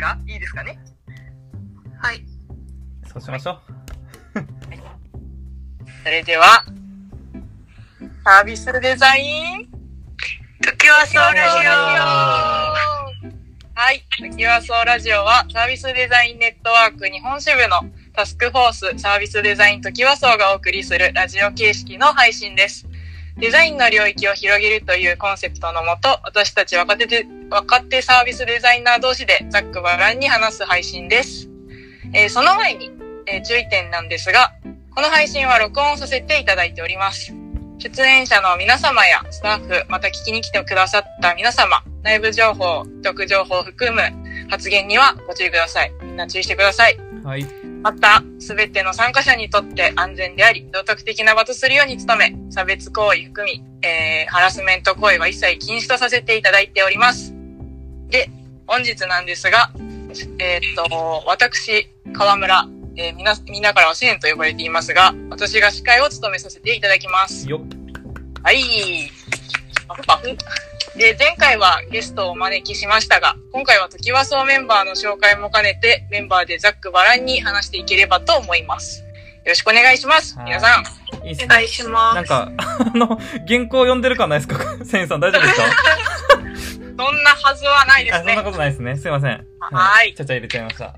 [0.00, 0.18] か？
[0.26, 0.78] いいですかね？
[2.00, 2.24] はい。
[3.06, 3.60] そうしましょう。
[6.02, 6.64] それでは、
[8.24, 9.68] サービスデザイン？
[10.62, 11.66] 時はそうラジ
[13.74, 14.02] はい。
[14.18, 17.80] 時はそうラジオはサービスデザインネットワーク日本支部の
[18.14, 22.86] タスクフォースサービスデザイン時はそうがお送りするラジオ形式の配信です。
[23.40, 31.48] デザインの領域を広げるというコンセプトのもと、私たち若手で、若手サービスデザイナー同士でざっくばらんに話す配信です。
[32.12, 32.90] えーその前に、
[33.26, 34.52] えー注意点なんですが、
[34.94, 37.32] この配信は録音させていただいております。
[37.78, 44.02] 出演者の皆様やスタッフ、また聞きに来てくださった皆様、内部情報、局情報を含む
[44.50, 45.92] 発言にはご注意ください。
[46.02, 46.98] みんな注意してください。
[47.24, 47.59] はい。
[47.82, 57.32] また、すべての参加者にとって安全であり、道徳的な場とするように努め、差別行為含み、えー、ハラスメント行為は一切禁止とさせていただいております。
[58.08, 58.30] で、
[58.66, 59.72] 本日なんですが、
[60.38, 67.48] えーっと、私、河村、えー、みな、みんなからはセンと呼ばれていますが、私が司会を務めさせていただきます。
[67.48, 68.42] よっ。
[68.42, 69.10] はい。
[69.88, 70.69] パフパフ。
[71.00, 79.00] で、前回はゲストをお招きしましたが、今回は時はそうメンバーの紹介も兼ねて、メンバーでざっくばらんに話していければと思います。
[79.00, 79.06] よ
[79.46, 80.36] ろしくお願いします。
[80.36, 80.82] はい皆さ
[81.22, 81.26] ん。
[81.26, 81.42] いいね。
[81.42, 82.14] オお願いします。
[82.16, 83.06] なんか、あの、
[83.48, 84.58] 原稿読んでる感ないですか？
[84.84, 85.64] センさん大丈夫ですか？
[87.02, 88.44] そんなはずはないであ、すねそんな。
[88.44, 88.96] ことないですね。
[88.96, 89.46] すいません。
[89.72, 90.94] はいちゃちゃ入れちゃいました。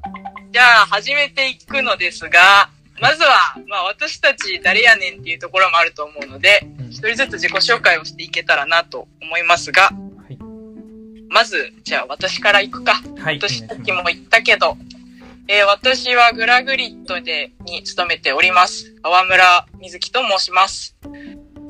[0.50, 2.68] じゃあ、始めていくのですが、
[3.02, 9.90] まずは、まあ私たち誰やねんっていうところもあると思うので、うん一人ずつ自己紹介をしていけたらなと思いますが、は
[10.30, 10.38] い。
[11.30, 13.02] まず、じゃあ私から行くか。
[13.18, 13.40] はい。
[13.40, 14.76] 私さっきも言ったけど、
[15.48, 18.94] えー私はグラグリッドで、に勤めております。
[19.02, 20.96] 川村瑞希と申します。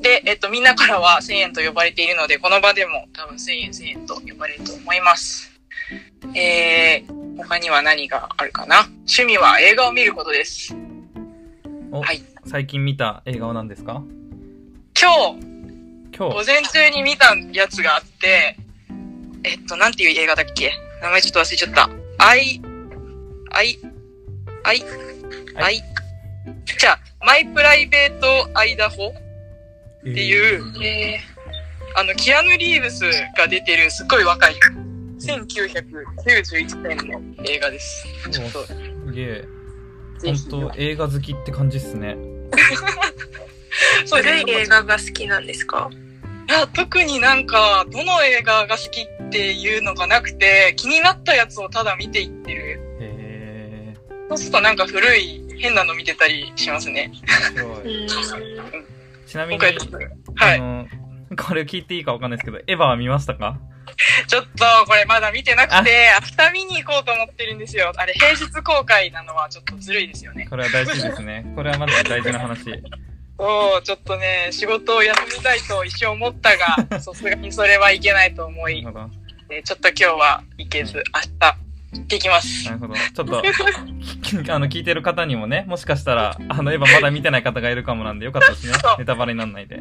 [0.01, 5.49] で、えっと、みんなからは1000円と呼ばれているので、この場でも多分1000円、1000円と呼ばれると思います。
[6.35, 8.81] えー、他には何があるかな？
[9.07, 10.75] 趣味は映画を見ることです。
[12.01, 12.21] はい。
[12.45, 14.03] 最近見た映画は何ですか？
[14.99, 15.45] 今日、
[16.17, 16.35] 今日。
[16.35, 18.57] 午前中に見たやつがあって、
[19.43, 20.71] えっと、なんていう映画だっけ？
[21.01, 21.89] 名前ちょっと忘れちゃった。
[22.19, 22.61] アイ、
[23.51, 23.77] アイ、
[24.63, 25.83] アイ、はアイ、
[26.79, 29.11] じゃあ、マイプライベートアイダホっ
[29.99, 33.01] っていう、えー、あの、キアヌ・リーブス
[33.37, 34.55] が出てるすっごい若い、
[35.19, 38.05] 1991年の映画です。
[38.31, 38.73] ちょっと、す
[39.13, 39.45] げえ。
[40.23, 40.47] ぜ本ひ。
[40.49, 42.15] 当映画好きって感じっすね。
[44.09, 45.89] 古い映画が好きなんですか？
[46.49, 52.61] いや、特になんか、どの映画が好きっていうのがなくて、気になったやつをただ見ていってる。
[52.99, 53.97] へえ。
[54.29, 57.11] そうするとなんか古い、変なの見てたりしますね。
[57.55, 58.05] すごうい。
[58.05, 58.07] ん。
[59.27, 59.77] ちなみに、はい。
[60.39, 60.87] あの、
[61.37, 63.57] これ聞いていいかわかんないですけど、エヴァは見ましたか？
[64.27, 67.91] ちょっと、これまだ見てなくて、明日見に行こうと思ってるんですよ。
[67.95, 70.47] あれ、平日公開なのはちょっとずるいですよね。
[70.49, 71.45] これは大事ですね。
[71.55, 72.63] これはまず大事な話。
[73.37, 79.09] そう、ちょっとね、仕事を休みたいと一瞬思ったが、 さすがにそれはいけないと思ないるほど。
[79.49, 81.01] でちょっと今日は行けず、明
[81.39, 81.57] 日、
[81.93, 82.71] 行ってきますな。
[82.71, 82.93] るほど。
[82.93, 83.41] ちょっと、
[84.21, 88.73] き あの、聞いてる方にもね、もしかしたら、あの、エヴァまだ見てない方がいるかもなんで、よかったですね。
[88.97, 89.79] ネタバレにならないで。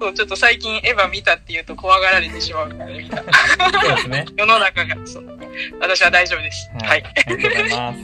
[0.00, 3.18] そう、ちょっと最近エヴァ見たって言うと怖がられてしまうから、みんな。
[3.18, 4.26] そうですね。
[4.36, 5.38] 世の中が、そう。
[5.80, 6.70] 私は大丈夫です。
[6.82, 7.04] はい。
[7.04, 7.98] ありがとうございます。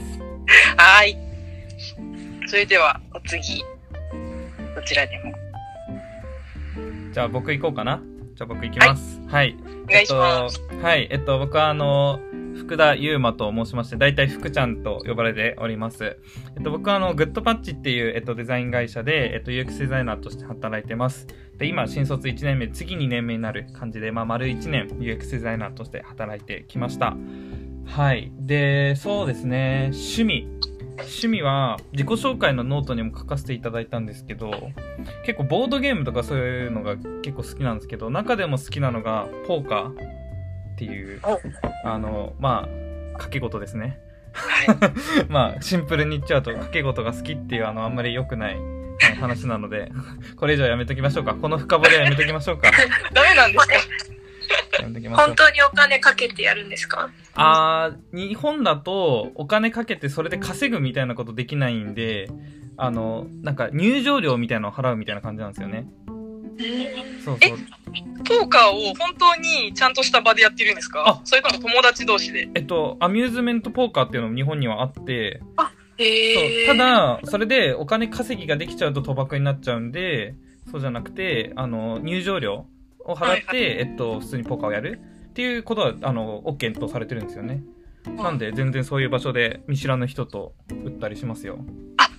[0.77, 1.17] はい。
[2.47, 3.61] それでは、お次。
[3.61, 3.65] こ
[4.85, 5.33] ちらでも。
[7.13, 8.01] じゃあ僕行こうかな。
[8.35, 9.19] じゃあ僕行きます。
[9.27, 9.55] はい。
[9.83, 10.61] お願いします。
[10.71, 11.07] えっと、はい。
[11.11, 12.19] えっと、僕はあの、
[12.55, 16.17] 福田優馬と申しまして、大体福ちゃんと呼ばれております。
[16.55, 21.27] えっと、僕はあの、グッドパッチっていう、えっと、デザイン会社で、えっと、UX デザイナーとして働いてます。
[21.57, 27.15] で、今、新卒1年目、次2年目になる感じで、まあ、丸1年 UX デザイナーとして働いてきました。
[27.85, 28.31] はい。
[28.39, 30.47] で、そうですね、趣味。
[30.97, 34.51] 趣味は、自己紹介のノートにも書かせていただいたんですけど、
[35.25, 40.20] 結構ボードゲームとかそういうのが結構好きなんですけど、中でも好きなのが、ポーカー
[40.85, 41.39] っていうお、
[41.87, 43.99] あの、まあ、掛け事ですね。
[44.33, 44.77] はい。
[45.29, 48.59] まあ、シンプルに言っちゃうと、掛け事が好きっていう、あの、あんまり良くないは
[49.09, 49.91] い話なので、
[50.37, 51.33] これ以上やめときましょうか。
[51.35, 52.71] この深掘りはやめときましょうか。
[53.13, 55.15] ダメなんですか？
[55.15, 55.35] 本。
[55.35, 57.09] 当にお金かけてやるんですか？
[57.35, 62.29] あー、日本だとお金かけてそれで稼ぐみたいなことできないんで、
[62.77, 65.85] あの、なんか入場料みたいなのを払うみたいな感じなんですよね。
[67.23, 67.57] そうそう。
[68.23, 71.03] ポーカーを本当にちゃんとした場でやってるんですか？
[71.05, 71.21] あ。
[71.23, 72.49] それとも友達同士で。
[72.55, 75.41] えっと、アミューズメントポーカーっていうのも日本にはあって、
[75.97, 76.77] へそう。
[76.77, 80.35] ただ、それでお金稼ぎができちゃうと賭博になっちゃうんで、
[80.71, 82.65] そうじゃなくて、あの、入場料
[83.05, 85.01] を払って、はいえっと、普通にポーカーをやる。
[85.29, 87.63] っていうことは、あの、OK とされてるんですよね。
[88.17, 91.59] なんで全然そういう場所で見知らぬ人と打ったりしますよ。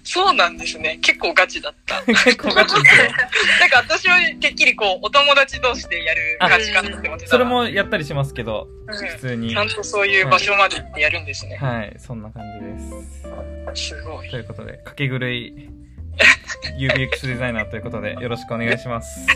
[0.02, 0.98] あ、そうなんですね。
[1.02, 2.02] 結構ガチだった。
[2.06, 3.04] 結構ガチですよ。
[3.60, 7.30] なんか私はてっきりこう、お友達同士でやる感じかなって思ってたら。
[7.30, 9.64] それもやったりしますけど、うん普通にちゃ。
[9.64, 11.56] んとそういう場所まで行ってやるんですね。
[11.56, 13.88] はい、そんな感じです。
[13.88, 14.28] すごい。
[14.28, 15.70] ということで、かけ狂い
[16.78, 19.26] UBX デザイナーということで、よろしくお願いします。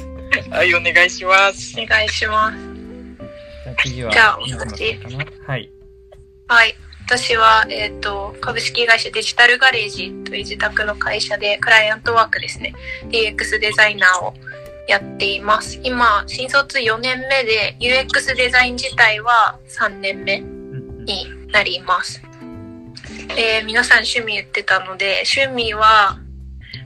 [0.50, 1.74] はい、お願いします。
[1.80, 2.58] お願いします。
[3.64, 5.70] じゃあ次は、じゃあいつもかなはい。
[6.48, 6.74] はい。
[7.06, 12.74] 私は、えっ、と、株式会社デジタルガレージという自宅の会社で、クライアントワークですね。
[13.10, 14.34] DX デザイナーを
[14.88, 15.78] やっています。
[15.84, 22.20] 今、新卒4年目で、UX デザイン自体は3年目になります。
[23.38, 26.18] えー皆さん趣味言ってたので、趣味は、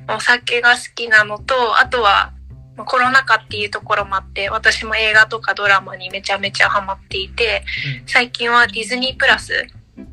[0.06, 2.34] お酒が好きなのと、あとは、
[2.76, 7.64] まあコロナ禍っていうところもあって、私も映画とかドラマにめちゃめちゃハマっていて、
[8.06, 9.66] 最近はディズニープラス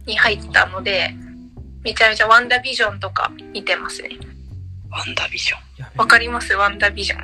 [0.07, 1.13] に入ったので、
[1.83, 4.09] めちゃめちゃワンダービジョンとか見てますね。
[4.89, 5.97] ワンダービジョン？
[5.97, 6.53] わかります？
[6.53, 7.19] ワンダービジョン。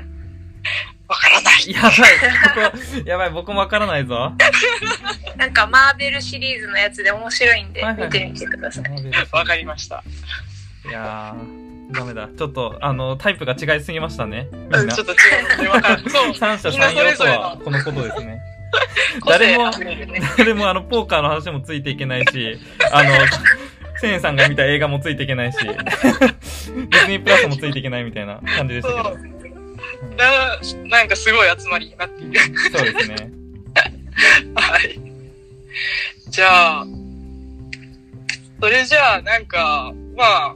[1.07, 1.71] わからない。
[1.71, 2.71] やばい。
[3.01, 4.31] 僕、やばい、僕もわからないぞ。
[5.37, 8.83] なんかマーベルシリーズのやつで面白いんではいはいはい見てみてください。
[9.31, 10.03] わかりました。
[10.85, 12.29] いやー、ダメだ。
[12.37, 14.47] ちょっと、あの、タイプが違いすぎましたね。
[14.51, 15.03] みうんちょ。
[15.03, 16.09] っと違うわかる。
[16.09, 16.33] そう。
[16.35, 18.39] 三者三様とはこのことですね。
[19.25, 19.71] 誰も。
[20.37, 22.59] 誰もあの、ポーカーの話もついていけないし、
[22.91, 23.09] あの、
[23.99, 29.09] センさんが見た映画もついていけないし、 ディズニープラスもついていけないみたいな感じでしたけど。
[29.09, 29.33] そう。
[30.15, 32.39] ななんかすごい集まりになっている。
[32.71, 33.15] そうですね。
[34.55, 34.99] はい。
[36.29, 36.85] じゃあ、
[38.59, 40.55] それじゃあ、なんか、まあ、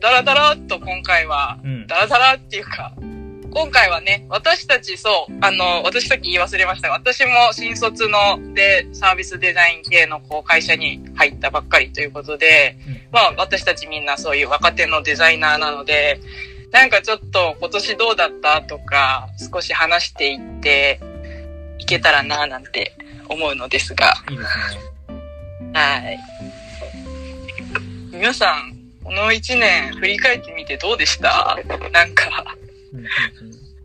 [0.00, 1.86] ダラダラっと今回は、うん。
[1.86, 2.94] ダラダラっていうか、
[3.56, 16.20] 今回はね、私たちそう、あの、私さっき言い忘れましたが、私も新卒のでサービスデザイン系のこう会社に入ったばっかりということで、うんまあ私たちみんなそういう若手のデザイナーなので、
[16.70, 21.00] なんかちょっと今年どうだったとか、少し話していって
[21.78, 22.94] いけたらななんて
[23.26, 25.72] 思うのですが、いいですね。
[25.72, 26.18] はい。
[28.12, 31.56] 皆さん、この一年振り返ってみてどうでした？
[31.90, 32.44] なんか、
[32.92, 33.76] うんうんうん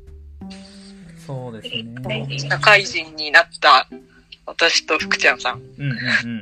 [1.25, 2.39] そうですね。
[2.39, 3.87] 社会人になった
[4.45, 5.61] 私と福ちゃんさん。
[5.77, 6.39] うんうんうん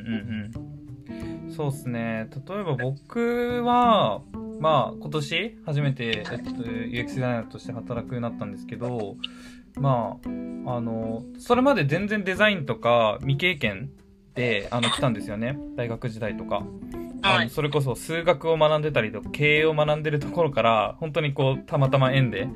[1.07, 1.53] うんうん。
[1.53, 2.29] そうですね。
[2.47, 4.21] 例えば僕は、
[4.59, 9.17] まあ今年初めて、えっと、UX デザイナーとして働くようになったんですけど、
[9.75, 10.29] まあ、
[10.75, 13.91] あの、それまで全然デザインとか未経験
[14.33, 15.57] で、あの、来たんですよね。
[15.75, 16.63] 大学時代とか。
[17.21, 17.45] あはい。
[17.45, 22.47] のそれこそ数学を学んでたりとか経営を学んでるところから本当にこうたまたま縁で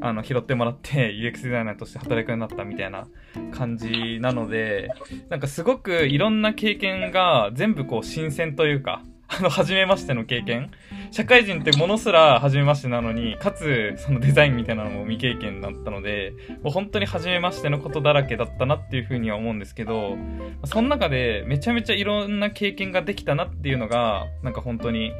[0.00, 3.06] あの拾ってもらって UX デザイナーとして働くようになったみたいな
[3.52, 4.88] 感じなので
[5.28, 9.02] なんかすごくいろんな経験が全部こう新鮮というか
[9.38, 10.70] あの初めましての経験
[11.10, 20.16] 社会人ってものすら初めましてなのにかつそのデザインみたいなのも未経験だったのでもう本当に初めましてのことだらけだったなっていうふうには思うんですけど
[20.64, 25.12] その中でめちゃめちゃいろんな経験ができたなっていうのが、なんか本当に、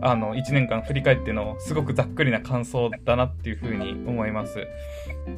[0.00, 4.66] あの、1年間振り返ってのすごくざっくりな感想だなっていうふうに思います。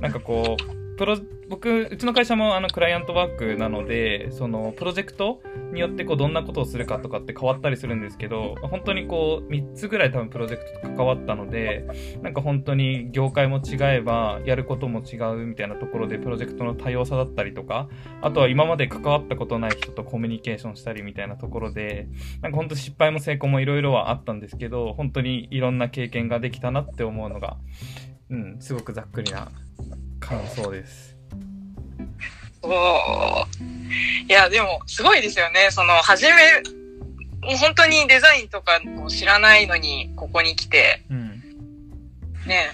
[0.00, 1.16] なんかこう、プロ、
[1.48, 5.40] 僕、うちの会社もあの、クライアントワークなので、その、プロジェクト
[5.72, 11.86] によってこう、どんなことをするかとかって変わったりするんですけど、本当にこう、3つぐらい多分プロジェクトと関わったので、
[12.20, 17.88] なんか本当に業界も違えば、やることも違うみたいなところで、プロジェクトの多様さだったりとか、
[18.20, 22.08] あとは今まで関わったことない人とコミュニケーションしたりみたいなところで、
[22.42, 27.56] なんか本当失敗も成功もいろいろはあったんですけど、本当にいろんな経験ができたなって思うのが、
[28.28, 29.48] うん、すごくざっくりな
[30.20, 31.16] 感想です。
[32.62, 33.46] おー
[34.28, 35.68] いや、でも、すごいですよね。
[35.70, 36.62] その、初め、
[37.40, 41.42] もう本当にデザインとか知らないのに、ここに来て、うん。
[42.46, 42.70] ね、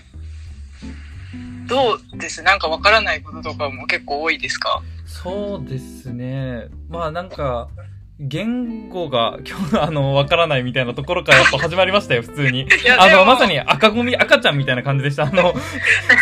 [1.66, 2.42] どうです？
[2.42, 4.82] なんかわからないこととかも結構多いですか？
[5.06, 6.66] そうですね。
[6.88, 7.68] まあなんか、
[8.18, 12.66] 言語が 今日あの、わからないみたいなところからやっぱ始まりましたよ、普通に。
[12.98, 15.24] あの、まさに赤ゴミ、赤ちゃんみたいな感じでした。
[15.24, 15.54] あの、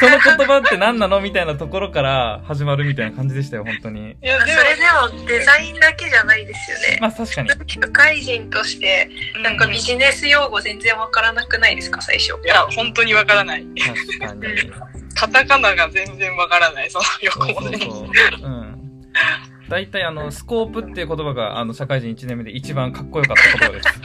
[0.00, 4.10] その言葉って何なのみたいなところから始まるみたいな感じでしたよ、本当に。
[4.10, 4.82] いや、それで
[5.20, 6.98] もデザインだけじゃないですよね。
[7.00, 7.48] まあ確かに。
[7.48, 9.08] 社会人として、
[9.42, 12.32] なんかビジネス用語全然わからなくないですか、最初。
[12.44, 13.64] いや、本当にわからない。
[13.78, 14.72] 確かに。
[15.14, 17.78] カタカナが全然わからない、そのそう横文字。
[17.78, 18.10] そうそう。
[18.42, 18.80] うん。
[19.68, 24.00] 大体あの、スコープっていう言葉が、あの、社会人1年目で一番かっこよかった言葉です。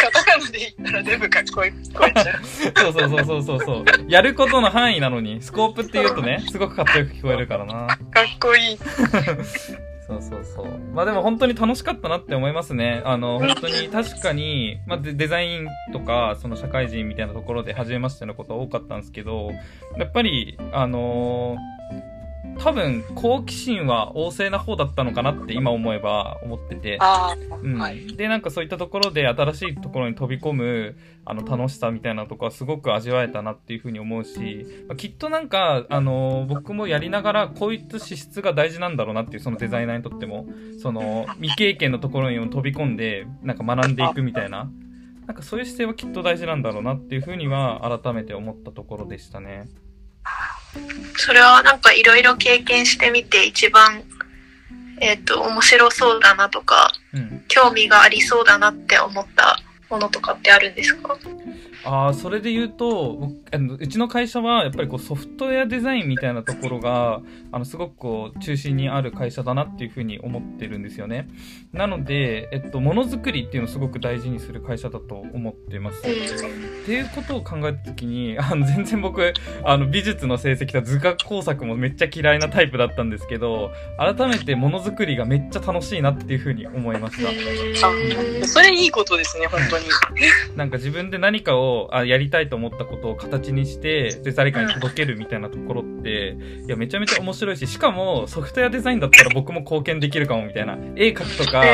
[0.00, 2.44] カタカナで言ったら全部かっこいい聞こえちゃう。
[2.44, 3.84] そうそうそうそうそうそう。
[4.08, 7.86] やることの範囲なのに、スコープって言うとね、すごくかっこよく聞こえるからな。
[7.86, 7.98] かっ
[8.40, 8.78] こいい。
[10.08, 10.78] そうそうそう。
[10.94, 13.02] まあでも本当に楽しかったなって思いますね。
[13.04, 19.50] あの、本当に確かに、まあデデザインとか、その社会人みたいなところで初めましてのことは多かったんですけど、
[19.98, 21.56] やっぱり、あの
[22.58, 26.98] 多分、好奇心は旺盛な方だったのかなって今思えば思ってて。
[27.00, 27.78] あうん。
[27.78, 28.06] はい。
[28.06, 40.46] で、なんかそういったところで新しいところに飛び込む、あの、楽しさみたいなとこはすごく味わえたなっていうふうに思うし、まあきっとなんか、あの僕もやりながら、こういった資質が大事なんだろうなっていう、そのデザイナーにとっても、
[40.82, 44.68] その、未経験のところにも飛び込んで、なんか学んでいくみたいな、
[45.26, 49.68] なんかそういう姿勢はきっと大事なんだろうなっていうふうには、改めて思ったところでしたね。
[51.16, 54.02] それはなんかいろいろ経験してみて一番、
[55.00, 57.44] えっ、と、面白そうだなとか、うん。
[57.48, 59.58] 興味がありそうだなって思った
[59.88, 61.16] ものとかってあるんですか？
[61.84, 67.20] ああ、それで言うと、僕あのうちの会社はやっぱりこうソフトウェアデザインみたいなところが、
[67.52, 71.28] あの、すごくこう中心にある会社だなっていうふうに思ってるんですよね。
[71.72, 76.00] なので、えっと、ものづくりっていうのをすごく大事にする会社だと思ってます。
[76.00, 79.32] っていうことを考えたときに、 あの、全然僕、
[79.64, 87.28] あの、美術の成績と図画工作もめっちゃ嫌いなタイプだったんですけど、改めてものづくりがめっちゃ楽しいなっていうふうに思いました。
[87.88, 87.92] あ、
[88.46, 89.84] それいいことですね、本当に。
[90.56, 100.76] なんか自分で何かをあやりたいと思ったことを形にして、で、誰かに届けるみたいなところって、いや、めちゃめちゃ面白いし、しかもソフトウェアデザインだったら僕も貢献できるかもみたいな。
[100.96, 101.64] 絵描くとか、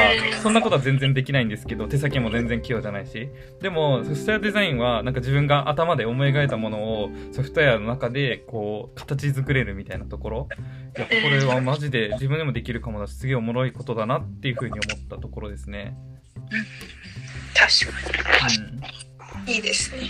[0.42, 3.28] そんなことは全然できないんですけど、手先も全然器用じゃないし。
[3.60, 10.48] でも、ソフトウェアデザインは、なんか自分が頭で思い描いたものをソフトウェアの中で、こう、形作れるみたいなところ。
[10.96, 15.96] いや、これはマジで自分でもできるかもだし、すげえおもろいことだなっていうふうに思ったところですね。
[17.54, 17.98] 確か
[18.60, 19.13] うん。
[19.46, 19.54] に。
[19.56, 20.08] いいですね。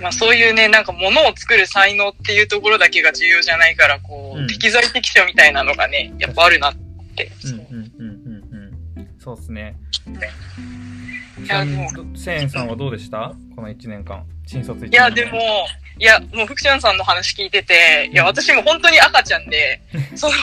[0.00, 6.74] まあそういうね、なんか物を作る才能っていうところだけが重要じゃないから、こう、うん適材適所みたいなのがね、やっぱあるなっ
[7.16, 7.30] て。
[7.44, 9.08] うんうんうんうんうん。
[9.20, 9.76] そうですね。
[11.44, 13.34] いやでも千円さんはどうでした？
[13.56, 14.24] この1年間。
[14.46, 14.92] 新卒1年間。
[14.92, 15.66] いや、でも、
[15.98, 19.80] いや、もう福ちゃんさんの話聞いてて、いや、私も本当に赤ちゃんで、
[20.14, 20.34] その、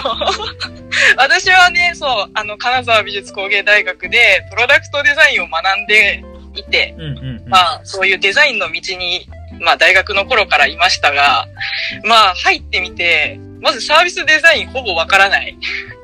[1.18, 6.24] 私はね、そう、あの、金沢美術工芸大学で、プロダクトデザインを学んで
[6.56, 7.50] いて、うんうんうん。
[7.50, 9.28] まあ、そういうデザインの道に、
[9.62, 11.48] まあ、大学の頃からいましたが、
[12.06, 15.58] まあ、入ってみて、まずサービスデザインほぼわからない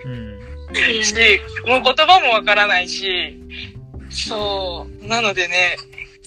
[0.05, 1.03] うん。
[1.03, 1.13] し、
[1.65, 3.39] もう言葉もわからないし、
[4.09, 5.77] そう、なのでね、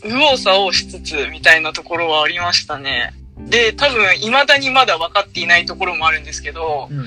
[0.05, 3.13] 右往左往しつつ、みたいなところはありましたね。
[3.39, 7.07] で、多分、未だにまだ分かっていないところもあるんですけど、うん。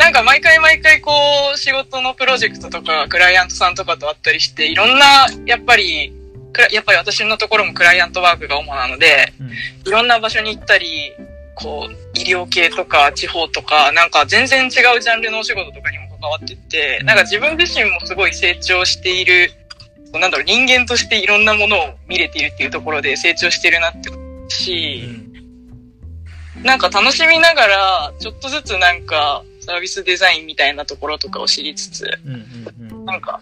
[0.00, 1.12] なんか毎回毎回こ
[1.54, 6.10] う、仕事のプロジェクトとか、クライアントさんとかと会ったりして、いろんな、やっぱり、
[6.72, 9.50] やっぱり私のところもクライアントワークが主なので、うん。
[9.50, 9.54] い
[9.90, 11.12] ろんな場所に行ったり、
[11.54, 19.52] こう、医療系とか地方とか、なんか全然違うジャンルのお仕事とかにも関わってって、なんか自分自身もすごい成長している、
[20.14, 25.04] なんだろう、人間としていろんなものを見れているっていうところで成長してるなって思うし、
[26.62, 33.04] なんか楽しみながら、ちょっとずつなんかサービスデザインみたいなところとかを知りつつ、うんうんうん。
[33.04, 33.40] なんか、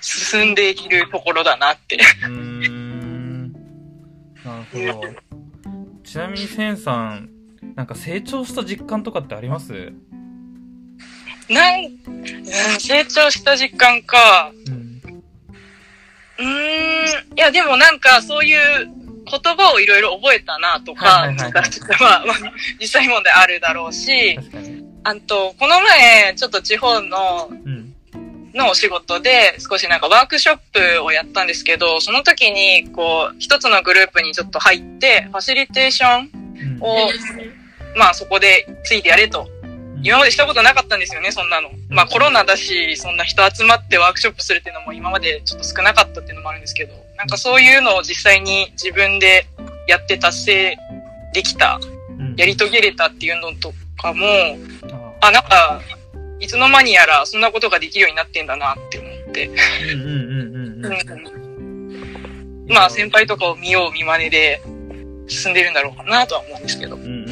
[0.00, 1.96] 進んでいるところだなって。
[1.96, 3.52] うーん。
[3.52, 5.08] なるほど。
[6.04, 7.30] ちなみに千円さん、
[7.74, 9.92] なんか成長した実感とかってあります？
[11.48, 11.98] なん、
[12.78, 14.52] 成長した実感か。
[14.68, 15.00] うん。
[16.38, 21.32] うーん、いやでもなんかそういう言葉をいろいろ覚えたなとか、
[22.00, 22.36] まあ、まあ、
[22.80, 24.38] 実際問題あるだろうし。
[25.06, 27.94] あと、この前、ちょっと地方の、うん。
[28.54, 36.30] のお仕事で少しなんかワークショップをやったんですけど、その時にこう、一つのグループにちょっと入って、ファシリテーション
[36.76, 37.10] うんを、
[37.96, 39.48] まあそこでついてやれと。
[40.02, 41.70] 今までしたことなかったんですよね、そんなの。
[41.88, 49.46] まあコロナだし、そんな人集まってワークショップするっていうのも今までちょっと少なかったっていうのもあるんですけど、なんかそういうのを実際に自分で
[49.86, 50.78] やって達成
[51.32, 51.80] できた、
[52.18, 52.34] うん。
[52.36, 54.24] やり遂げれたっていうのとかも、
[55.20, 55.80] ああ、なんか、
[56.40, 59.50] いつの間にやらそんなことができるようになってんだなって思って。
[62.68, 64.62] まあ先輩とかを見よう見真似で
[65.26, 66.96] 進んでるんだろうかなとは思うんですけど。
[66.96, 67.23] うん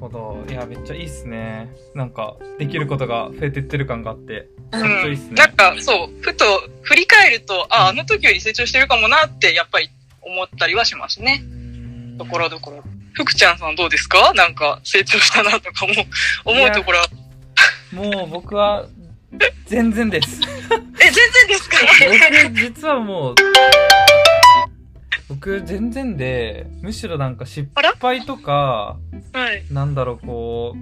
[0.00, 0.44] ほど。
[0.48, 1.68] いや、めっちゃいいっすね。
[1.94, 4.48] なんか、できることが増えてってる感があって。
[4.72, 5.30] うめっちゃいいっすね。
[5.32, 5.34] ん。
[5.34, 6.44] なんかそう、ふと
[6.82, 9.90] 振り返ると、あ、あの時より成長してるかもなってやっぱり
[10.22, 11.42] 思ったりはしますね。
[12.18, 12.82] ところどころ。
[13.12, 14.32] 福ちゃんさんどうですか？
[14.34, 15.92] なんか成長したなとかも
[16.44, 17.06] 思うところは。
[17.92, 18.86] もう僕は、
[19.66, 20.40] 全然です。
[21.00, 21.76] え、全然ですか？
[22.48, 23.34] 僕、実はもう、
[25.30, 27.70] 僕、全然で、むしろなんか失
[28.00, 28.98] 敗とか、
[29.32, 29.64] はい。
[29.72, 30.78] なんだろう、こう、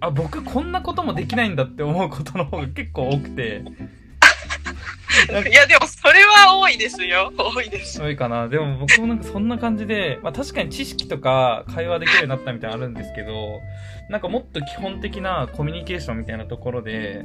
[0.00, 3.62] あ、僕こんなこともできないんだって思うことの方が結構多くて。
[5.48, 7.32] いや、でもそれは多いですよ。
[7.38, 8.02] 多いです。
[8.02, 8.48] 多いかな。
[8.48, 13.60] でも僕もなんかそんな感じで、まあ確かに知識とか会話できるようになったみたいなのあるんですけど、
[14.08, 17.24] なんかもっと基本的なコミュニケーションみたいなところで、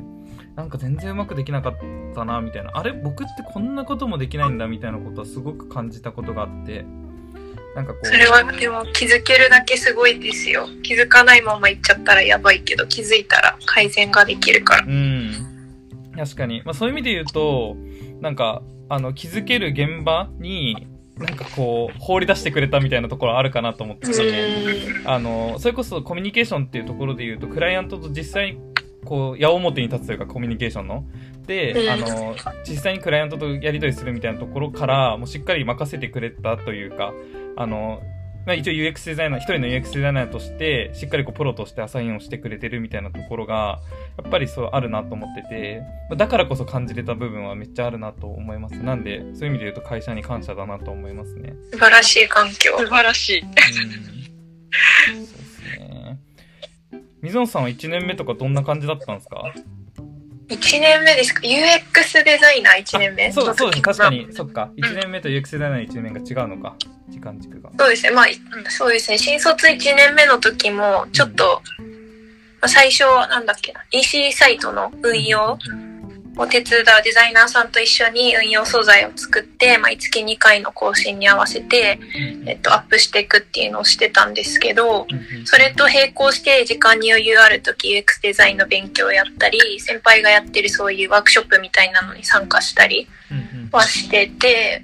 [0.58, 1.74] なんか全然うまくできなかっ
[2.16, 2.72] たな、みたいな。
[2.74, 6.84] あれ僕ってこんなこともできないんだ、みたいなことはすごく感じたことがあって、
[7.76, 8.08] なんかこう。
[8.08, 10.68] それはでも気づけるだけすごいですよ。
[10.82, 14.86] 気づかないまま行っちゃったらやばいけど、気づいたら改善ができるから。
[14.88, 15.32] うん。
[16.18, 16.64] 確かに。
[16.66, 17.78] まあそういう意味で言うと、
[18.20, 20.88] なんか、あの、気づける現場に、
[21.18, 28.60] なんかこう、放り出してくれたみたいなところあるかなと思ってて、あの、それこそコミュニケーションっていうところで言うと、クライアントと実際に、
[29.08, 31.06] こう、矢面に立つというか、コミュニケーションの。
[31.46, 32.36] で、うんあの、
[32.68, 37.14] 実際にクライアントとやり取りするみたいなところから、もうしっかり任せてくれたというか、
[37.56, 38.02] あの、
[38.46, 43.82] まあ、一応 UX デザイナー、一人の UX デザイナーとして、しっかりこうプロとしてアサインをしてくれてるみたいなところが、
[44.18, 48.76] やっぱりそうあるなと思ってて、まあだからこそ感じれた部分はめっちゃあるなと思います。
[48.76, 51.54] なんで、そういう意味で言うと会社に感謝だなと思いますね。
[51.72, 52.78] 素晴らしい環境。
[52.78, 53.42] 素晴らしい。
[53.42, 56.20] うんそうですね。
[57.22, 59.54] 水野さんは1年目とかどんな感じだったんですか
[60.50, 63.28] ？1年目ですか ?UX デザイナー1年目？
[63.28, 63.84] あそう、そうです。
[63.84, 64.72] 確かに、そそっか。
[64.78, 66.76] 1年目と UX デザイナーの1年目が違うのか。
[67.10, 67.70] 時間軸が。
[67.86, 68.12] うですね。
[68.12, 68.26] まあ、
[68.70, 69.18] そうですね。
[69.18, 71.62] 新卒1年目の時も、ちょっと、
[72.62, 75.58] まあ最初、なんだっけな、EC サイトの運用
[76.38, 82.00] を手伝うデザイナーさんと一緒に運用素材を作って、毎月2回の更新に合わせて、
[82.46, 85.08] えっと、アップしていくっていうのをしてたんですけど、
[85.46, 93.08] それと並行して時間に余裕ある時 UX デザインの勉強をやったり、先輩がやってるそういうワークショップみたいなのに参加したり
[93.72, 94.84] はしてて、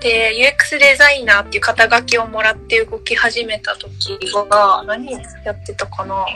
[0.00, 5.18] で、UX デザイナーっていう肩書きをもらって動き始めた時は、何や
[5.52, 6.26] ってたかな？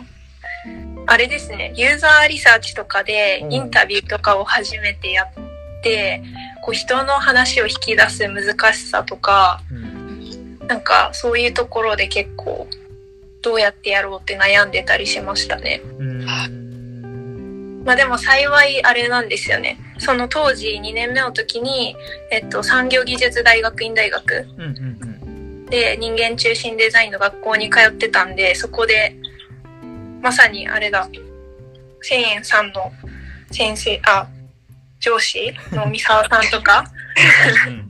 [1.07, 5.29] あれですね、ユーザーリサーチとかでインタビューとかを初めてやっ
[5.83, 6.23] て、
[6.63, 9.61] こう人の話を引き出す難しさとか、
[10.67, 12.67] なんかそういうところで結構
[13.43, 15.83] どうやってやろうって悩んでたりしましたね。
[15.99, 17.85] うん。
[17.85, 19.79] まあでも幸いあれなんですよね。
[19.99, 21.95] その当時2年目の時に、
[22.31, 24.67] えっと、産業技術大学院大学うんう
[25.11, 25.15] ん
[25.67, 29.17] で人間中心デザインの学校に通ってたんで、そこで、
[30.25, 31.07] まさにあれだ、
[32.01, 32.91] 千円さんの
[33.53, 34.27] 先生、あ、
[34.99, 36.87] 上司の三沢さんとか。
[37.69, 37.89] うん。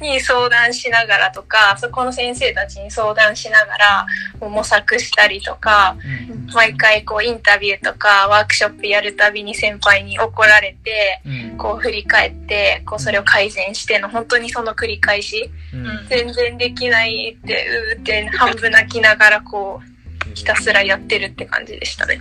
[0.00, 4.06] に相談しながらとか、そこの先生たちに相談しながら
[4.40, 5.96] 模索したりとか、
[6.28, 6.46] うん。
[6.52, 11.56] 毎回こうインタビューとかワークショップやるたびに先輩に怒られて、うん。
[11.56, 16.08] こう振り返って、こうそれを改善しての本当にその繰り返し、うん。
[16.08, 19.91] 全然できないって、うーって半分泣きながらこう
[20.34, 22.20] ひたすらやってるって感じでしたね。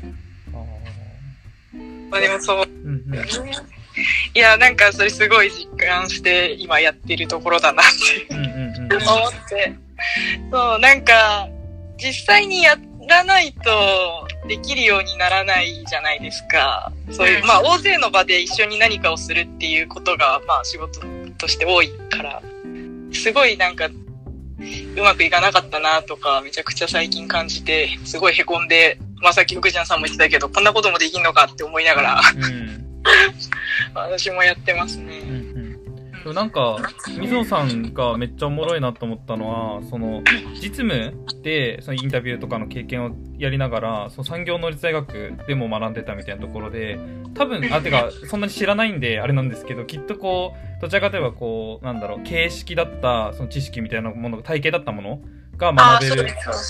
[2.10, 2.68] まあでもそう。
[4.34, 7.86] いや、なんかそれすごい実感して今やってるところだなっ
[8.30, 9.74] て思って。
[10.52, 11.48] そう、なんか、
[11.98, 12.76] 実際にや
[13.08, 16.92] らないとできるようにならないじゃないですか。
[17.12, 21.02] そういうう、んまあ大勢の場で一緒に何かをするっていうことが、まあ仕事
[21.38, 22.42] として多いから、
[23.14, 23.90] すごいなんか、
[24.96, 32.82] うまくいかなかったなとか、めちゃくちゃ最近感じて、すごい凹んで、まあさっき福ちゃんさんも言ってたけど、こんなこともできんのかって思いながら、うん
[33.96, 35.20] 私もやってますね。
[35.20, 35.41] うんうん
[36.24, 36.78] でもなんか、
[37.20, 40.22] 水野さんがめっちゃおもろいなと思ったのは、その、
[40.62, 47.00] 実務で、そのインタビューとかの経験をやりながら、その産業能率大学でも学んでたみたいなところで、
[47.34, 55.22] 多分、あ、てか、そんなに知らないんで、あれなんですけど、きっとこう、どちらかといえばこう、なんだろう、形式だった、その知識みたいなもの、体系だったもの
[55.58, 56.28] が、学べる。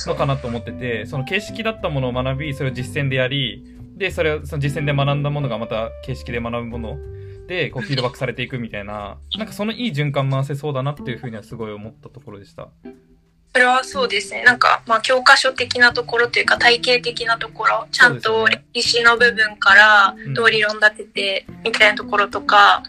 [0.08, 3.66] のかなと思ってて、その形式だったものを学び、それを実践でやり、
[3.98, 6.98] で、それを、その実践で学んだものがまた形式で学ぶもの
[7.52, 12.70] で、こう、フィードバックされていくみたいな、なんかそのいい循環回せそうだなっていうふうにはすごい思ったところでした。
[13.54, 14.44] それはそうですね。
[14.44, 22.84] なんか、まあ、教科書的なところというか、体系的なところ、ちゃんと歴史の部分からうん、どう理論立てて、みたいなところとか、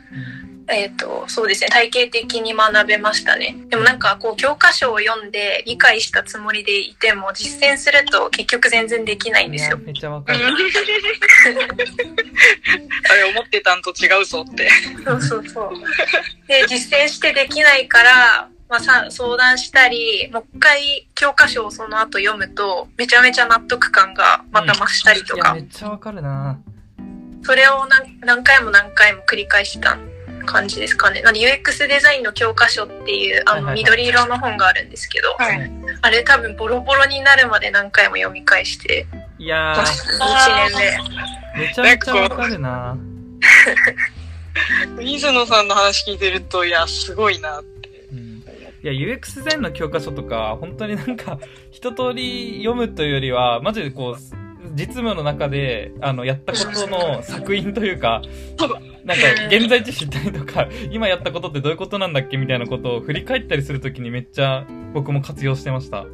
[0.68, 1.68] えっ、と、そうですね。
[1.68, 3.56] 体系的に学べましたね。
[3.68, 9.78] でもなんか、こう、教科書を読んで理解したつもりでいても、実践すると結局全然できないんですよ。
[9.78, 10.38] めっちゃわかる。
[13.10, 14.70] あれ思ってたんと違うぞって。
[15.04, 15.72] そうそうそう。
[16.46, 26.58] で、実践してできないから、まあ、さ相談したり、もう一回教科書をその後読むと、めちゃめちゃ納得感がまた増したりといや、か、めっちゃわかるな
[27.44, 29.98] それを何何回も何回も繰り返した
[30.42, 31.22] 感じですかね。
[31.22, 35.70] なんで UX デザインの教科書っていう、あの、緑色の本があるんですけど、はい。
[36.02, 39.06] あれ多分ボロボロになるまで何回も読み返して、
[39.38, 39.84] いやー、1
[40.70, 40.98] 年
[41.56, 41.66] 目。
[41.66, 42.96] めちゃめちゃわかるな。
[44.98, 48.06] 水野さんの話聞いてると、いや、すごいなって。
[48.12, 48.42] うん
[48.84, 51.38] いや、UX デザインの教科書とか、本当になんか、
[51.70, 54.22] 一通り読むというよりは、マジでこう、
[54.74, 58.22] 実務の中で、あの、やったことの作品というか、
[59.04, 66.02] なんか、現在地知ったりとか、今やったことってどういうことなんだっけみたいなことを振り返ったりするときにめっちゃ僕も活用してました。
[66.02, 66.10] うん。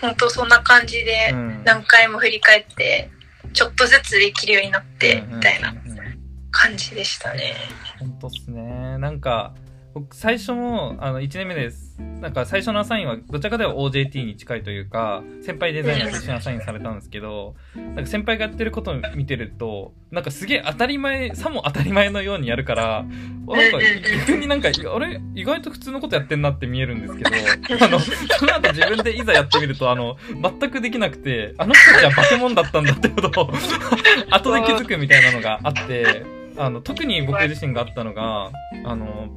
[0.00, 1.62] 本当そんな感じでう、ん。
[1.64, 3.10] 何回も振り返って、
[3.52, 5.98] ちょっとずつできるようになって、みたいなうんうんうん
[6.50, 7.54] 感じでしたね。
[8.00, 8.98] 本当っすね。
[8.98, 9.54] なんか、
[9.98, 11.96] 僕、最初も、あの、1年目です。
[12.20, 23.78] なんか、最初のアサインは、どちらかでは OJT に近いというか、先輩デザイナーと一緒にアサインされたんですけど、なんか先輩がやってることを見てると、なんかすげえ当たり前、さも当たり前のようにやるから、なんか、
[24.26, 25.20] 逆になんか、あれ？
[25.34, 27.30] 意外と普通のことやってんなって見えるんですけど、
[27.84, 30.16] あの、その後自分でいざやってみると、あの、
[30.60, 33.50] 全くできなくて、あの人たちは化け物だったんだってことを、
[34.30, 38.50] 後で気づくみたいなのがあって、あの、特に僕自身があったのが、
[38.84, 39.28] あの、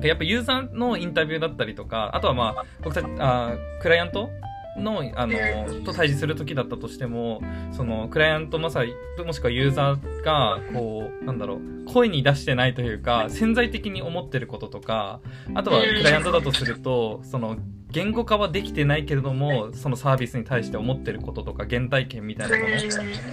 [0.00, 4.30] なんかやっぱユーザーのインタビューだったりとか、あとはまあ、僕たち、あクライアント
[4.78, 5.34] の、あの、
[5.84, 8.94] と対峙する時だったとしても、その、クライアントまさに、
[9.26, 15.20] もしくはユーザーが、こう、なんだろう、声に出してないというか、潜在的に思ってることとか、
[15.54, 17.58] あとはクライアントだとすると、その、
[17.92, 22.68] 言語化はできてないけれども、そのサービスに対して思ってることとか、原体験みたいなもの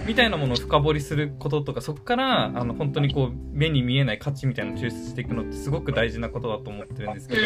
[0.06, 7.42] みたいなものを深掘りすることとか、そこから、あの、本当にこう、目に見えない価値みたいなのを抽出していくのってすごく大事なことだと思ってるんですけど、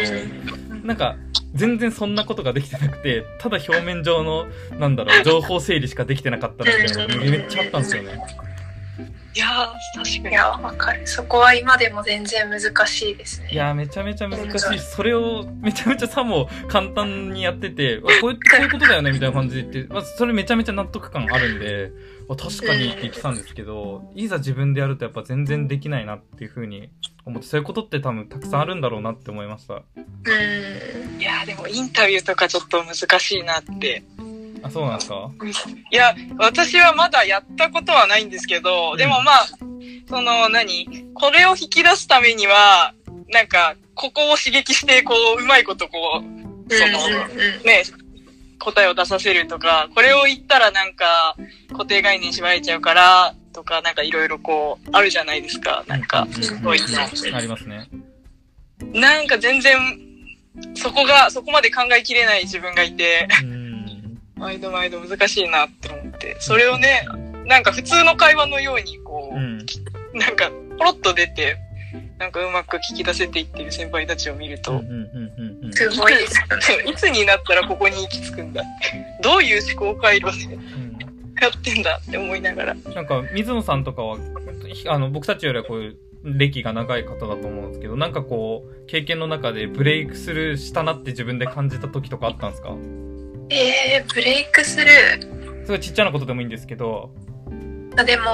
[0.84, 1.16] なんか、
[1.54, 4.46] 全然そんなことができてなくて、ただ表面上の、
[4.78, 8.18] なんだろう、情報整理しかできてなかったなっていうのがめっちゃあったんですよね。
[9.34, 10.30] いやー、確かに。
[10.30, 11.06] いや、わかる。
[11.06, 13.48] そこは今でも全然難しいですね。
[13.50, 14.84] いやー、めちゃめちゃ難しいし。
[14.84, 21.90] それを、めちゃめちゃさも簡単にやってて、あこういう、こういうことだよね、 みたいな感じで言って、まあ、それめちゃめちゃ納得感あるんで、
[22.28, 26.90] あ確かにって言ってたんですけど、いざ自分でやるとやっぱ全然できないなっていうふうに
[27.24, 29.74] 思って、そういうことって多分たくさんあるんだろうなって思いました。
[29.74, 31.20] うん。
[31.20, 34.02] いやー、でもインタビューとかちょっと難しいなって。
[34.62, 35.30] あ、そうなんですか？
[35.90, 39.46] いや、私はまだやったことはないんですけど、でもまあ、
[40.08, 42.94] その何、これを引き出すためには、
[43.28, 47.28] なんか、ここを刺激して、こう、うまいことこう、その、
[47.64, 47.82] ね、
[48.58, 51.36] 答えを出させるとか、これを言ったらなんか、
[51.72, 55.84] 固定概念縛られちゃうから、とか、なんかいろいろこう、あるじゃないですか。
[55.86, 57.36] なんか、そういうの。
[57.36, 57.88] ありますね。
[58.92, 59.78] なんか全然、
[60.74, 63.61] そこが、そこまで考えきれない自分がいて、うん。
[64.42, 67.06] 毎度毎度難しいなって思って、それをね、
[67.46, 69.58] なんか普通の会話のようにこう、うん。
[70.14, 71.56] なんかポロッと出て、
[72.18, 74.82] なんかうまく聞き出せていってる先輩たちを見ると、
[75.72, 76.40] すごいです
[76.72, 76.90] よね。
[76.90, 78.62] いつになったらここに行き着くんだ
[79.22, 80.98] どういう思考回路でうん
[81.40, 82.74] やってんだって思いながら。
[82.74, 84.16] なんか、水野さんとかは、
[84.88, 92.76] あの、僕たちよりはこういう、歴が長い方だと思うんですけど、なんかこう、経験の中でブレイクスルーしたなって自分で感じた時とかあったんですか？
[93.52, 95.64] えー、ブレイクスルー。
[95.64, 97.10] すごいちっちゃなことでもいいんですけど、
[97.96, 98.24] あでも、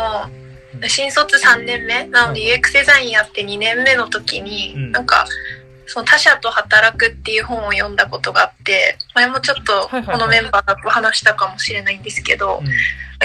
[0.87, 2.07] 新卒3年目？
[2.07, 5.27] なので UX デザインやって2年目の時に、うんなんか、
[5.87, 12.63] その他者と働くっていう本を読んだことがあって、前もちょっとこのメンバーだと話したかもしれないんですけど、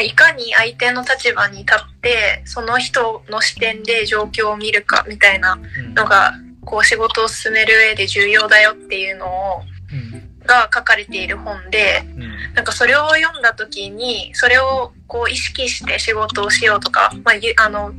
[0.01, 5.93] いかに相手の立場に立って、その人の視点で状況を見るかみたいなうん。
[5.93, 6.33] のが、
[6.65, 10.32] こう仕事を進める上で重要だよっていうのを、うん。
[10.45, 12.53] が書かれている本で、うん。
[12.53, 17.93] なんかそれを読んだ時に、それをこう意識して仕事をしようとか、まあ、ゆあの、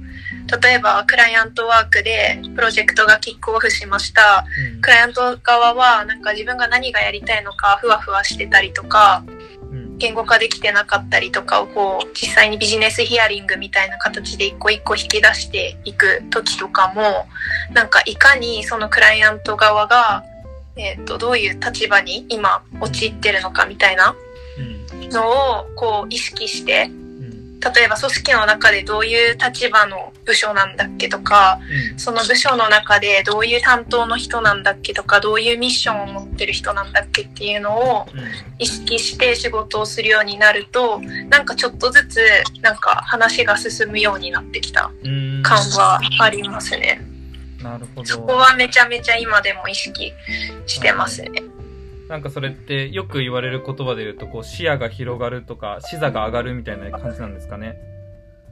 [0.62, 4.44] 例えばクライアントワークでプロジェクトがキックオフしました。
[4.82, 9.24] クライアント側はなんか自分が何がやりたいのかふわふわしてたりとか、
[9.70, 9.98] うん。
[9.98, 17.26] 言語化できてなかったりとかをこう実際にビジネスヒアリングみたいな形で一個一個引き出していく時とかも
[17.72, 20.24] なんかいかにそのクライアント側が、
[20.76, 24.14] えー、とどういう立場に今陥ってるのかみたいな
[24.58, 25.08] うん。
[25.10, 27.60] のをこう意識してうん。
[27.60, 31.60] 例えば組織の中でどういう立場の部署なんだっけとか
[31.96, 38.06] その部署の中でどういう担当の人なんだっけとかどういうミッションを持ってる人なんだっけっていうのを
[38.58, 42.20] 意識して仕事をするようになるとなんかちょっとずつ
[42.62, 45.42] なんか話が進むようになってきたうん。
[45.42, 47.13] 感はありますね。
[47.64, 48.36] なるほそこど。
[48.36, 50.12] はめちゃめちゃ今でも意識
[50.66, 51.30] してますね。
[52.08, 57.78] なんかそれってよく言われる言葉で言うと、こう視野が広がるとか、視座が上がるみたいな感じなんですかね。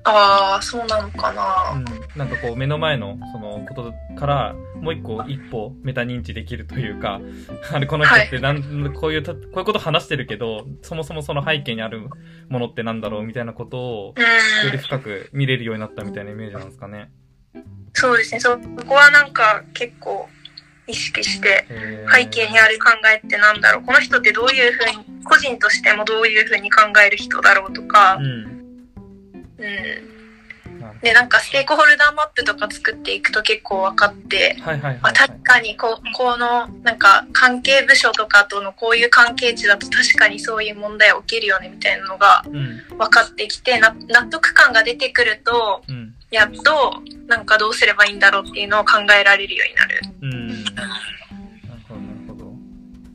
[0.04, 1.78] ああ、そうなのかうな。
[1.78, 1.84] ん。
[2.16, 7.20] なんかこう目の前のそのことからもう一個一歩メタ認知できるというか、
[7.70, 12.08] あれこの人ってなん、こういうた、こういうこと話してるけど、そもそもその背景にある
[12.48, 14.66] ものってなんだろうみたいなことをうん。
[14.66, 17.10] より深く見れるようになったみたいなイメージなんですかね。
[17.94, 18.40] そうですね。
[18.40, 20.28] そこはなんか結構
[20.86, 21.66] 意識して、
[22.12, 23.84] 背景にある考えってなんだろう。
[23.84, 28.24] この人ってどういうふうに、個人としてもどういうふうに考える人だろうとかう、ん。
[28.24, 30.21] うん。
[31.02, 42.82] で、なんかステークホルダーマップとか作っていくと結構分かって、はいはいはい、あ確かにこうこのなんか関係部署とかとのこういう関係値だと確かにそういう問題起きるよねみたいなのがうん。
[42.96, 46.14] 分かってきてな納得感が出てくるとうん。
[46.30, 50.00] やっとなんかどうすればいいんだろうっていうのを考えられるようになる。
[50.22, 50.64] うん。
[50.64, 50.88] なる
[51.88, 52.52] ほど、なるほど。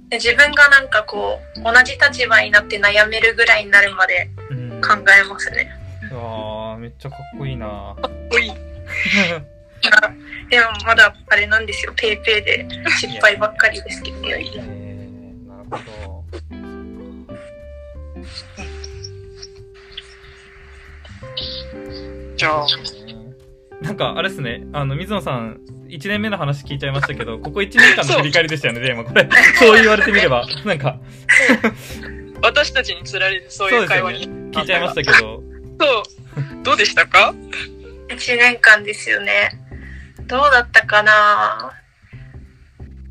[0.09, 4.81] で自分がなんかこう同じ立場になって悩めるぐらいになるまでうん。
[4.81, 5.71] 考えますね。
[6.11, 7.95] ああ、めっちゃかっこいいな
[8.31, 8.47] おい。
[10.49, 14.17] でもまだあれなんですよペーペーで失敗ばっかりですけど。
[14.25, 16.23] えー、なるほど。
[22.37, 22.67] じゃあ、
[23.81, 29.03] なんか、あれですね、あの、水野さん、1年目の話聞いちゃいましたけど、 ここ1年間の振り返りでしたよね、テーマ。
[29.03, 30.47] これ、 そう言われてみれば。
[30.63, 30.99] なんか、
[32.41, 34.51] 私たちに釣られるそういう会話ですよねに。。
[34.51, 35.43] 聞いちゃいましたけど。
[35.79, 36.26] そう。
[36.63, 37.33] どうでしたか
[38.09, 39.51] ？1年間ですよね。
[40.27, 41.73] どうだったかな？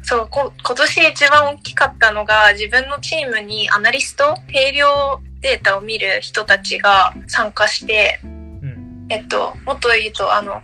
[0.02, 9.06] そうこ、今年一番大きかったのが、自分のチームにアナリスト、定量データを見る人たちが参加して、うん。
[9.08, 10.62] えっと、もっと言うと、あの、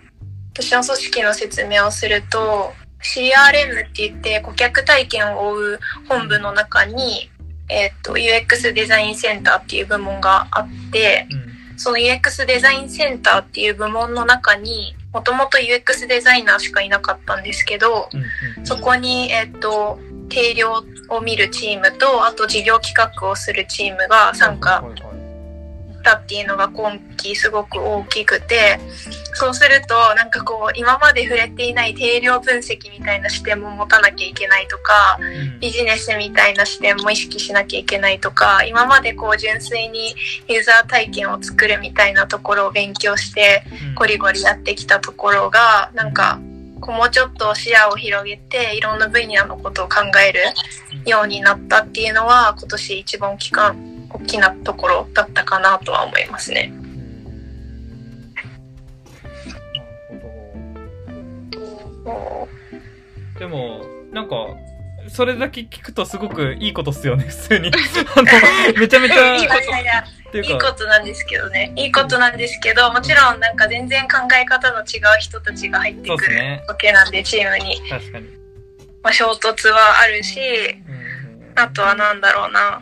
[0.54, 2.72] 私の組織の説明をすると、
[3.02, 7.28] CRM って言って顧客体験を追う本部の中に、
[7.68, 11.51] えっと、UX デザインセンターっていう部門があって、うん。
[11.82, 18.08] その UX デザインセンターっていう部門の中に、もともと UX デザイナーしかいなかったんですけど、
[18.56, 18.64] うん。
[18.64, 24.84] そこに、えっと、定量を見るチームと、あと事業企画をするチームが参加
[26.02, 28.78] ったっていうのが今期すごく大きくて、
[29.34, 35.60] そうすると、なんかこう、今まで触れていない定量分析みたいな視点も持たなきゃいけないとか、うん。
[35.60, 40.14] ビジネスみたいな視点も意識しなきゃいけないとか、今までこう純粋に
[40.48, 43.94] ユーザー体験を作るみたいなところを勉強して、うん。
[43.94, 46.40] ゴリゴリやってきたところが、なんか、
[46.80, 50.40] こうもうちょっと視野を広げて、いろんな分野のことを考える
[51.06, 53.74] ようになったっていうのは、今年一番大きか
[54.14, 56.72] 大きなところだったかなとは思いますね。
[63.38, 64.36] でも、なんか、
[65.08, 67.70] それだけ聞くとすごくいいことっすよね、 普通に。
[68.16, 68.22] あ
[68.72, 69.54] の、めちゃめちゃ、ういいこ
[70.32, 71.72] といいこか、となんですけどね。
[71.76, 76.62] いいことなんですけど、もちろんなんか全然考え方の違う人たちが入ってくる。
[76.66, 77.82] わけなんで、チームに。
[77.90, 78.28] 確かに。
[79.02, 80.40] まあ、衝突はあるし、
[80.86, 81.02] うん
[81.54, 82.80] あとはなんだろうな。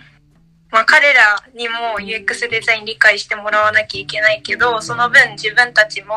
[0.71, 6.15] まあ彼らにも UX デザイン理解してもらわなきゃいけないけど、その分自分たちも、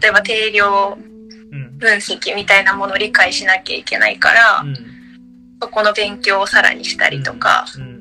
[0.00, 0.98] 例えば定量
[1.50, 1.78] うん。
[1.78, 4.76] 分析みたいなものを理解しなきゃいけないから、うん。
[5.60, 7.98] そこの勉強をさらにしたりとか、うん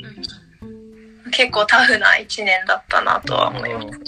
[1.32, 4.00] 結構タフな一年だったなとは思います。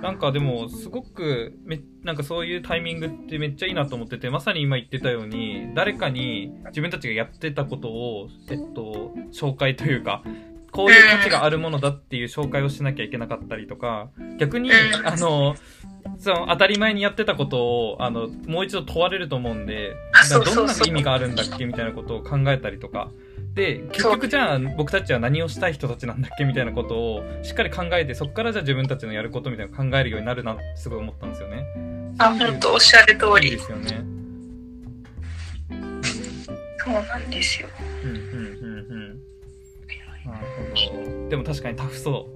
[0.00, 10.22] なんかでも、すごくめ、なんかそういうタイミングってめっちゃいいなと思ってて、まさに今言ってたように、誰かに自分たちがやってたことを、えっと、紹介というか、
[10.78, 15.56] こういう価値があるものだっていう紹介をしなきゃいけなかったりとか、逆に、うんあの、
[16.20, 19.96] その当たり前にやってたことを、あの、もう一度問われると思うんで、
[20.30, 23.10] どんな意味があるんだっけみたいなことを考えたりとか、
[23.54, 31.66] で、結局じゃあ僕たちは何をしたい人たちなんだっけみたいなことをしっかり考えて、そこからじゃあ自分たちのやることみたいなのを考えるようになるなってすごい思ったんですよね。
[32.18, 33.58] あ、本当おっしゃる通りで。
[33.58, 34.04] すよね。
[36.78, 37.68] そうなんですよ。
[41.28, 42.26] でも確かにタフそ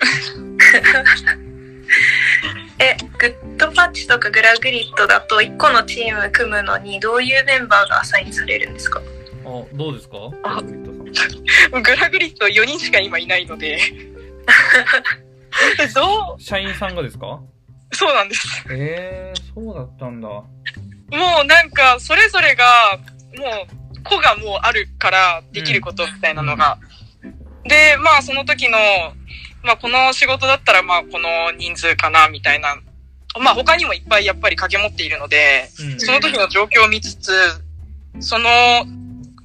[2.78, 9.00] え、グッドパッチとかグラグリッドだと1個のチーム組むのにどういうメンバーがアサインされるんですか？
[9.00, 9.04] う。
[9.44, 10.16] あ、どうですか？
[10.44, 10.92] あグリッド
[11.72, 13.78] さんグラグリッド4人しか今いないので。
[15.94, 17.40] ど社員さんがですか？
[17.92, 18.64] うそうなんです。
[18.70, 20.28] えー、そうだったんだ。
[20.28, 20.46] も
[21.42, 22.64] うなんか、それぞれが、
[23.36, 23.66] も
[23.98, 26.78] う、子がもうあるからできることみたいなのが。
[27.64, 28.78] で、まあその時の、
[29.62, 32.76] まあこの仕事だったらまあこの人数かなみたいな。
[33.38, 36.00] まあ他にもいっぱいやっぱり掛け持っているので、うん。
[36.00, 37.32] その時の状況を見つつ、
[38.20, 38.48] その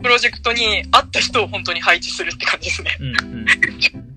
[0.01, 2.97] プロジェクトに合った人を本当に配置するって感じですね。
[2.99, 3.45] うん、うん。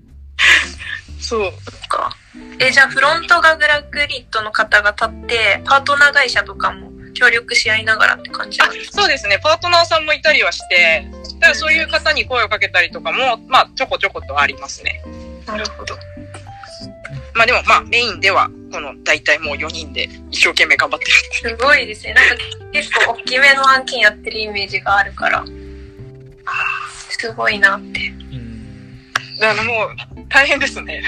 [1.19, 1.53] そう。
[1.63, 2.15] そっか。
[2.59, 8.59] え、じゃあフロントがグラグリッドの方が立って、パートナー会社とかも協力し合いながらって感じ
[8.91, 11.07] そうですね、パートナーさんもいたりはして、
[11.39, 15.01] だからそういう方に声をかけたりとかも、まあ、ちょこちょことありますね。
[15.45, 15.95] なるほど。
[17.33, 21.11] まあでも、まあ、メインでは、この、大体もう4人で一生懸命頑張ってる。
[21.57, 22.13] すごいですね。
[22.13, 22.35] なんか
[22.73, 25.45] 結構大きめの案件やってるイメージがあるから、
[27.09, 27.99] すごいなって。
[28.31, 29.11] うん。
[29.39, 31.01] だからもう、大変ですね。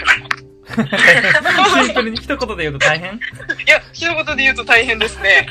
[0.72, 3.14] シンプルに一言で言うと大変？
[3.14, 3.20] い
[3.68, 5.48] や、一言で言うと大変ですね。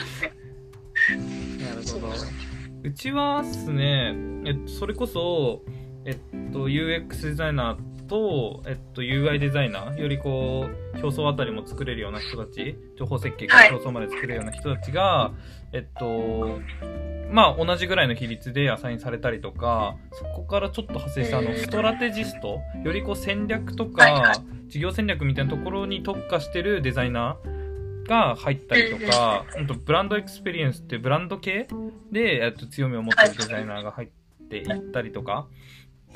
[2.90, 5.62] うちはですね、えっと、それこそ、
[6.04, 15.30] えっと、UX デザイナーと、えっと、UI デザイナー、よりこう、表層あたりも作れるような人たち、情報設計から表層まで作れるような人たちが、
[15.72, 16.58] えっと、
[17.30, 24.32] まあ、同じぐらいの比率でアサインされたりとか、そこからちょっと派生した、あの、ストラテジスト、よりこう戦略とか、
[24.66, 27.59] 事業戦略みたいなところに特化してるデザイナー
[28.10, 31.68] が入ったりとか、ほんと brand experience ってブランド系？
[32.10, 34.08] で、えっと、強みを持ってるデザイナーが入っ
[34.48, 35.46] ていったりとか、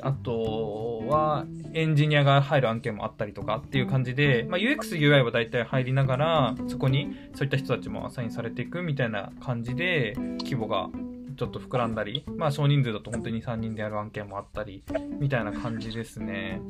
[0.03, 10.89] あとはエンジニアが入る案件もあったりとかっていう感じで、まあ、UX、UI は大体入りながら、そこにそういった人たちもアサインされていくみたいな感じで、規模が
[11.37, 14.83] ちょっと膨らんだり、まあ少人数だと本当に2、3人でやる案件もあったり、
[15.21, 16.61] みたいな感じですね。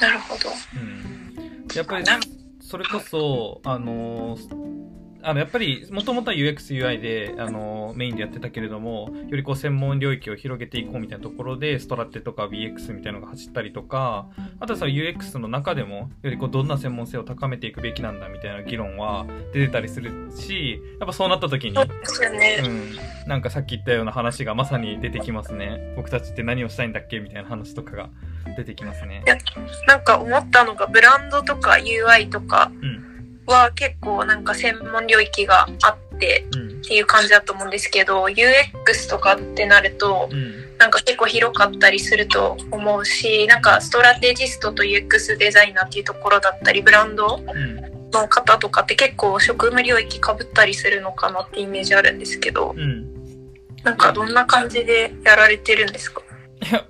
[0.00, 0.50] なるほど。
[0.80, 1.76] うん。
[1.76, 2.04] やっぱり、
[2.62, 4.38] それこそ、あの
[5.22, 22.62] あの、やっぱり、もともとは UX、UI で、あのメインでやってたけれども、よりこう、専門領域を広げていこうみたいなところで、ストラテとか BX みたいなのが走ったりとか、あとはその UX の中でも、よりこう、どんな専門性を高めていくべきなんだみたいな議論は出てたりするし、やっぱそうなった時に、そうですよね。
[22.64, 25.94] うん、なんかさっき言ったような話がまさに出てきますね。
[25.96, 28.10] 僕たちって何をしたいんだっけみたいな話とかが
[28.56, 29.22] 出てきますね。
[29.86, 33.11] なんか思ったのが、ブランドとか UI とかうん。
[33.46, 36.84] は結構なんか専門領域があってうんっ。
[36.84, 40.62] ていう感じだと思うんですけど、UX とかってなると、うん。
[40.78, 48.10] なんか結構広かったりすると思うし、なんかストラテジストと UX デザイナーっていうところだったり、ブランドうん。
[48.10, 53.06] の方とかって結構職務領域被ったりするのかなってイメージあるんですけど、うん。
[53.84, 56.20] なんかどんな感じでやられてるんですか？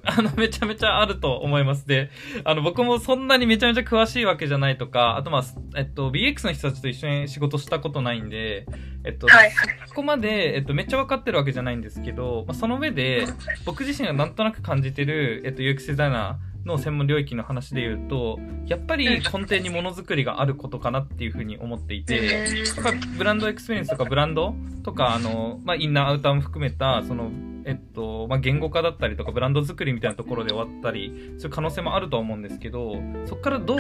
[0.05, 1.87] あの、めちゃめちゃあると思います。
[1.87, 2.11] で、
[2.45, 5.45] あの、僕もそんなにめちゃめちゃ詳しいわけじゃないとか、あとまあ、
[5.77, 8.67] えっと、BX の人たちと一緒に仕事したことないんで、
[9.05, 9.79] えっと、はいはい。
[9.87, 13.27] そこまで、えっと、めっちゃ分かってるわけじゃないんですけど、まあ、その上で、
[13.65, 24.55] 僕自身がなんとなく感じてる、えっと、UX デザイナーの専門領域の話で言うと、やっぱり根底にものづくりがあることかなっていうふうに思っていて、やっぱ brand experience とかブランド
[24.85, 27.31] とか、あの、まあ、インナーアウターも含めた、その、
[27.65, 33.79] えっと、まあ、言語化だったりとか、ブランド作りみたいなところで終わったり、そういう可能性もあるとは思うんですけど、そこからどう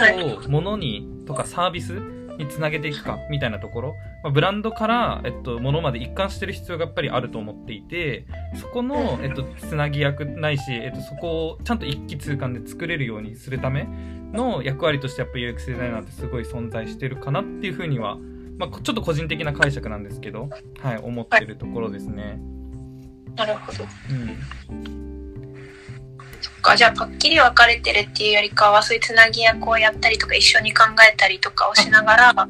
[0.48, 2.00] 物にとかサービス
[2.38, 13.86] につなげていくか、みたいなところ、まあ、ブランドから、えっと、物まで一貫してる必要がやっぱりあると思っていて、そこの、えっと、つなぎ役ないし、えっと、そこをちゃんと一気通貫で作れるようにするため
[14.32, 18.16] の役割としてやっぱ UX デザイナーってすごい存在してるかなっていうふうには、
[18.58, 20.48] まあ、ちょっと個人的な解釈なんですけど、
[20.80, 22.40] はい、思ってるところですね。
[23.36, 23.84] なるほど。
[24.10, 24.38] うん。
[26.40, 32.48] そっか、じゃあ、はっきり分かれてるっていうよりかは、そういうつなぎ役をやったりとか、一緒に考えたりとかをしながら、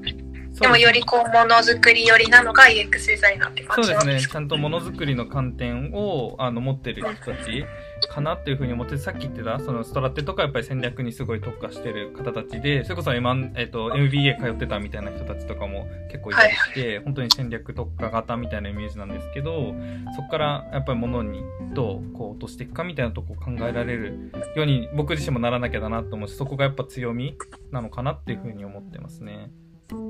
[0.61, 4.01] でもよりこう、ものづくり寄りなのが UX デザイナーって感そうですね。
[4.01, 7.65] じなんですかちゃんとものづくりの観点をあの持ってる人たち
[8.09, 19.75] かなっていうふうに思って、さっき言ってた、そのストラテとかやっぱり戦略にすごい特化してる方たちで、それこそ M1、えっと、MBA 通ってたみたいな人たちとかも結構いたりして、本当に戦略特化型みたいなイメージなんですけど、
[20.17, 21.43] そこからやっぱりものに
[21.75, 27.37] どうこう落としていくかみたいなとこを考えられるように僕自身もならなきゃだなと思うし、そこがやっぱ強み
[27.71, 29.51] なのかなっていうふうに思ってますね。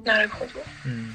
[0.05, 0.51] なるほど。
[0.87, 1.13] うん。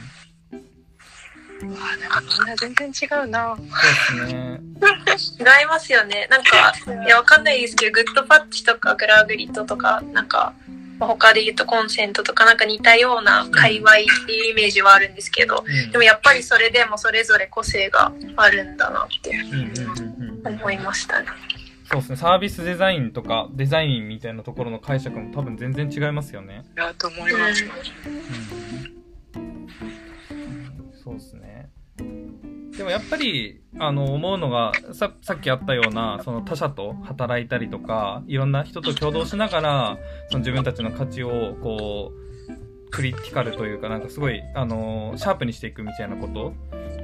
[1.60, 3.56] うわなんかみんな全然違うな。
[3.58, 4.60] そうですね。
[5.18, 6.28] 違いますよね。
[6.30, 6.74] なんか、
[7.06, 10.54] いや、わかんないですけど、グッドパッチとかグラグリッドとか、なんか、
[11.00, 19.32] まあ他で言うとコンセントとかなんか似たような界隈っていうイメージはあるんですけど、うんでもやっぱりそれでもそれぞれ個性があるんだなって
[20.44, 21.28] 思いましたね。
[21.90, 26.66] そうですね、サービスデザインとかデザインみたいなところの解釈も多分全然違いますよね。
[26.76, 27.64] いや、と思います。
[29.36, 31.70] うん、そうですね。
[32.78, 39.98] でもやっぱり、あの、思うのが、さ、さっきあったような、その他者と働いたりとか、いろんな人と共同しながら、
[40.30, 46.54] その自分たちの価値を、こう、クリティカルというか、なんかすごい、あの、シャープにしていくみたいなこと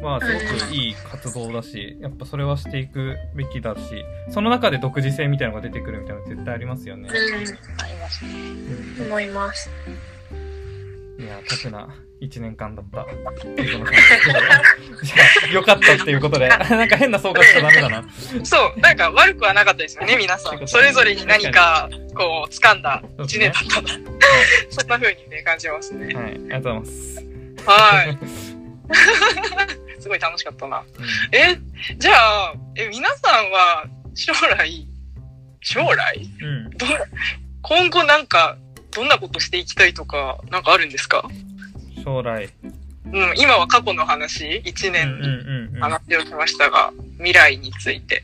[0.05, 3.81] は、すごくいい活動だし、やっぱそれはしていくべきだし、
[4.29, 7.09] その中で独自性みたいなのが出てくるみたいなの絶対ありますよね。
[7.09, 7.15] うん。
[7.15, 8.25] あります。
[8.25, 9.69] うん思います。
[11.19, 11.87] いや、タフな
[12.21, 13.05] 1年間だった。
[15.51, 18.03] よかったっていうことで、 なんか変な総括しちゃダメだな。
[18.43, 20.67] そう、なんか悪くはなかったですよね、皆さん。
[20.67, 23.89] それぞれに何か、こう、掴んだ一年だったな。
[24.69, 26.15] そんな風にね、感じますね。
[26.15, 27.23] はい、ありがとうございます。
[27.65, 28.17] はい。
[30.01, 30.79] すごい楽しかったな。
[30.79, 30.85] うん
[31.31, 31.57] え、
[31.97, 33.85] じゃあ、え、皆さんは、
[34.15, 34.85] 将来、
[35.61, 36.29] 将来？
[36.41, 36.69] うん。
[37.61, 38.57] 今後なんか、
[38.95, 41.23] どんなことしていきたいとか、なんかあるんですか？
[42.03, 42.49] 将来。
[43.05, 45.81] うん、今は過去の話、一うんうん年にうんうん。
[45.81, 48.23] 話をしましたが、未来について。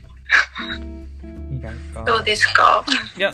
[1.50, 2.02] 未来か。
[2.04, 2.84] どうですか？
[3.16, 3.32] いや。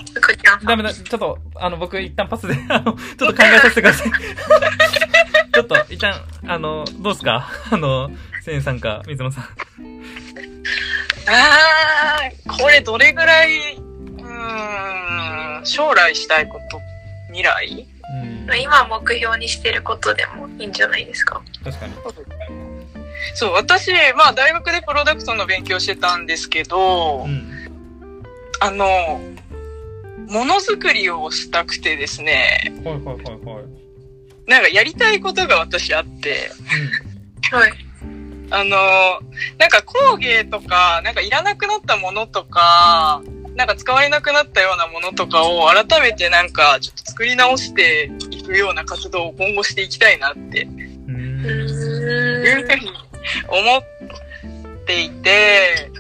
[0.65, 0.93] ダメだ。
[0.93, 4.11] ちょっと、あの、僕一旦パスで、 あの、ちょっと考えさせてください。
[5.55, 7.49] ちょっと、一旦、あの、どうですか？
[7.71, 8.11] あの、
[8.43, 9.45] せんさんか、水野さん。
[11.29, 16.81] あー、これどれぐらい、うーん、将来したいこと、
[17.37, 17.87] 未来？
[18.49, 18.61] うん。
[18.61, 21.43] 今目標にしてることでもいいんじゃないですか？
[21.65, 21.93] 確かに。
[23.35, 27.53] そう、私、まあ大学でプロダクトの勉強してたんですけど、うん。
[28.61, 29.21] あの、
[30.29, 33.65] ものづくりをしたくてですね、はいはいはいはい。
[34.47, 36.51] なんかやりたいことが私あって、
[37.51, 37.73] はい。
[38.51, 38.77] あの、
[39.59, 43.23] なんか工芸とか、なんかいらなくなったものとか、
[43.57, 50.69] なんか使われなくなったようなものとかを改めてなんかちょっと作り直していくような活動を今後していきたいなって
[52.63, 52.91] うふうに
[53.49, 55.91] 思っていて、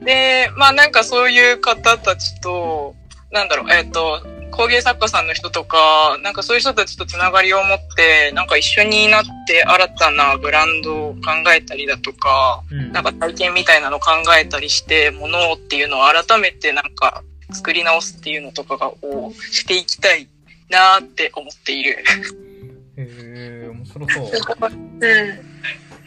[0.00, 2.94] で、まあなんかそういう方たちと、
[3.30, 4.22] なんだろう、えっ、と、
[4.56, 11.20] 工芸作家さんの人とか、なんかそういう人たちとつながりを持って、なんか一緒になって新たなブランドを考
[11.54, 12.92] えたりだとか、うん。
[12.92, 20.28] なんか体験みたいなのを考えたりして、ものをっていうのを改めてなんか作り直すっていうのとかが、をしていきたい
[20.70, 22.04] なーって思っている。
[22.96, 24.30] へえ、面白そう。
[24.70, 25.56] うん。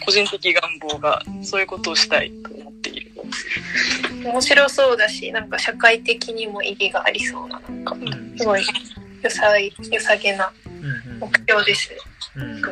[0.05, 2.58] 個人的願望が、そういうことをしたいと。
[4.23, 8.35] 面白そうだし、なんか社会的にも意義がありそうな、なんか、うん。
[8.37, 11.91] すごい、よさい、よさげなうん目標です。
[12.35, 12.65] うん。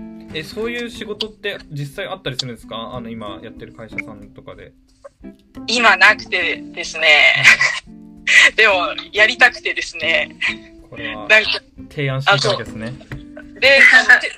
[0.00, 0.30] うん。
[0.34, 2.92] え、そういう仕事って実際あったりするんですか？
[2.94, 4.72] あの、今やってる会社さんとかで。
[5.66, 7.44] 今なくてですね。
[8.56, 10.36] でも、やりたくてですね。
[10.90, 11.50] これはなんか、
[11.90, 12.92] 提案していたわけですね。
[13.60, 13.80] で、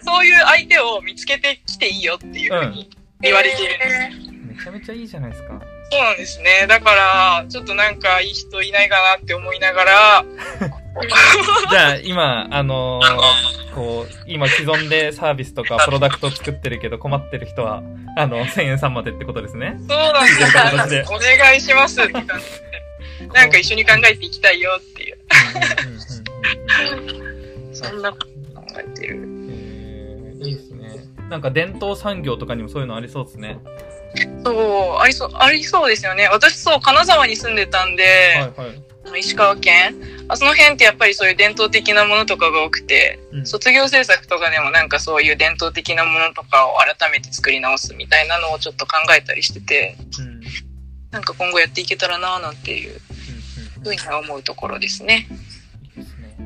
[0.04, 2.90] そそういう相手を見つけてきていいよっていうふうに
[3.20, 3.94] 言われているんです。
[3.96, 5.60] えめちゃめちゃいいじゃないですか。
[5.90, 6.66] そうなんですね。
[6.68, 10.24] だから、ちょっとなんかいい人いないかなって思いながら、
[11.70, 17.82] じゃあ、今、あのーこう、今既存でサービスとかプロダクト作ってるけど困ってる人は、
[18.16, 19.76] あの、1000円さんまでってことですね。
[19.88, 21.12] そうなんでです。
[21.12, 23.26] お願いしますって感じで。
[23.32, 25.18] なんか一緒に考えていきたいよっていう。
[27.72, 28.26] そんなこと
[28.60, 29.16] 考えてる。
[29.16, 30.88] えーいいですね。
[31.30, 33.58] なんか伝統産業とかにもそういうのありそうですね。
[34.44, 36.28] そう、ありそう、ありそうですよね。
[36.28, 38.04] 私そう、金沢に住んでたんで、
[38.56, 38.82] はいはい。
[39.20, 39.96] 石川県
[40.28, 50.38] あその辺ってやっぱりそういう伝統的なものとかが多くて、うん卒業制作とかでもなんかそういう伝統的なものとかを改めて作り直すみたいなのをちょっと考えたりしてて、うんうん
[51.10, 53.00] なんか今後やっていけたらなぁなんていう
[53.78, 55.26] うんふうには思うところですね。
[55.96, 56.36] いいですね。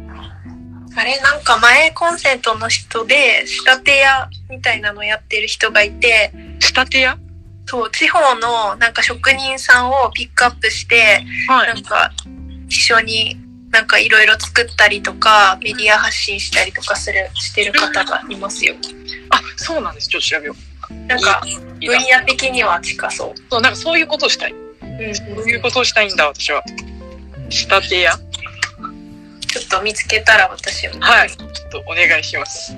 [0.95, 7.19] あれ、なんか前コンセントの人で、仕立て屋みたいなのやってる人がいて、仕立て屋？
[7.73, 12.13] そう、地方のなんか職人さんをピックアップして、はなんか
[12.69, 13.35] 一緒に
[13.71, 18.75] なんかいろいろ作ったりとか、メディア発信したりとかする、してる方がいますよ。
[19.31, 20.09] あ、そうなんです。
[20.09, 20.55] ちょっと調べよ
[21.09, 21.49] なんかう。
[21.49, 23.41] いい分な野的には近そう。
[23.51, 24.53] そう、なんかそういうことをしたい。
[24.53, 26.63] うんそういうことをしたいんだ、私は。
[27.49, 31.01] 仕立て屋ちょっと見つけたら私も。
[31.01, 31.31] はい。
[31.31, 32.77] ちょっとお願いします。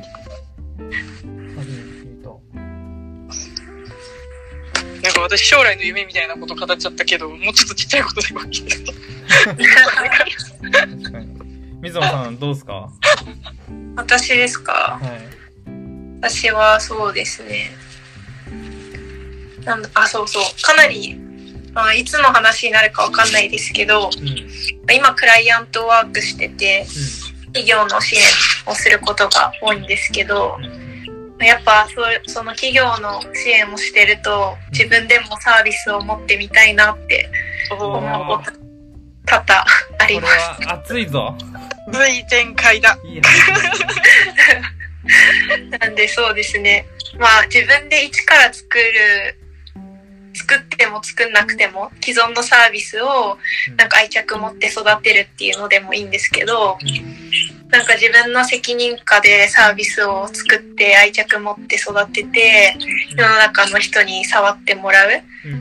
[5.04, 8.92] なんか私将来の夢みたいなこと語っちゃったけど、もうちょっとちっちゃいことでもいいですか
[9.52, 11.28] 確かに。
[11.82, 12.90] 水野さん、どうですか？
[13.96, 14.98] 私ですか？
[14.98, 15.10] はい。
[16.22, 17.72] 私はそうですね。
[19.66, 20.42] なんだあ、そうそう。
[20.62, 21.20] かなり、
[21.74, 24.28] まあ、いつの話になるかわかんないですけど、うん。
[24.28, 24.48] うん。
[24.90, 26.86] 今クライアントワークしてて、
[27.48, 28.22] 企業の支援
[28.64, 30.83] をすることが多いんですけど、うん
[31.40, 37.28] やっぱそうその企業の支援をしてると、自分でもサービスを持ってみたいなって
[37.70, 38.52] 思うおこと
[39.26, 40.34] 多々あこれります。
[40.66, 41.36] は熱いぞ。
[41.90, 42.96] ー、い展開だ。
[43.04, 43.20] いい
[45.78, 46.86] なんでそうですね。
[47.18, 49.36] まあ自分で一から作る、
[50.34, 53.38] 作っても作んなくても既存のサービスを
[53.76, 56.76] なんか愛着持って育てるっていうのでもいいんですけど、
[57.70, 62.76] なんか自分の責任下でサービスを作って愛着持って育てて、
[63.16, 65.10] 世の中の人に触ってもらう。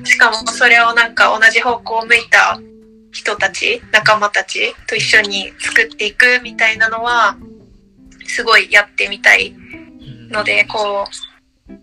[0.06, 2.60] しかもそれをなんか同じ方向を向いた
[3.12, 7.38] 人たち、仲間たちと一緒に作っていくみたいなのは、
[8.26, 9.54] すごいやってみたい
[10.30, 11.33] ので、こう、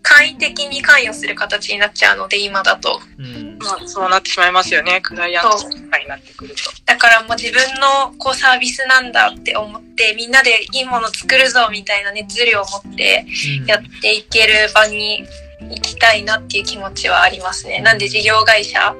[0.03, 3.01] 簡易的に関与する形になっちゃうので、今だと。
[3.19, 5.01] うんまあ、そうなってしまいますよね。
[5.03, 6.63] クライアントとかになってくると。
[6.87, 13.27] だからもう自分のこうサービスなんだって思って、みんなでいいもの作るぞみたいな熱量を持って
[13.67, 15.25] やっていける場に
[15.61, 17.81] 行きたいなっていう気持ちはありますね。
[17.81, 18.95] なんで事業会社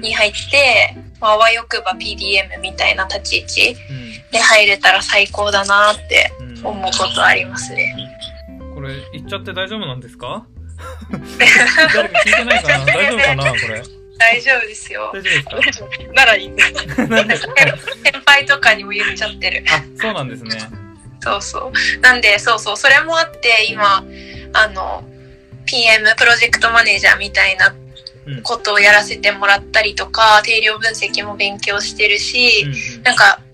[0.00, 3.76] に入って、まああわよくば PDM みたいな立ち位置
[4.30, 7.94] で入れたら最高だなってうん思うことありますね。
[8.84, 10.44] これ言っちゃって大丈夫なんですか？
[11.94, 12.84] 誰か聞いてないかな？
[12.84, 13.50] 大丈夫かな？
[13.50, 13.82] これ。
[14.18, 15.10] 大丈夫ですよ。
[15.14, 16.12] 大丈夫ですか？
[16.12, 16.48] ならいい。
[16.48, 16.64] んだ。
[17.08, 17.36] なんで？
[17.36, 17.50] 先
[18.26, 19.64] 輩とかにも言っちゃってる。
[19.70, 20.50] あそうなんですね。
[21.22, 22.00] そうそう。
[22.00, 24.04] なんで、そうそう、それもあって、今、
[24.52, 25.02] あの、
[25.64, 27.74] PM、プロジェクトマネージャーみたいな
[28.26, 28.42] うん。
[28.42, 32.64] ことをやらせてもらったりとか、定量分析も勉強してるし、
[32.96, 33.53] うんなんか、つ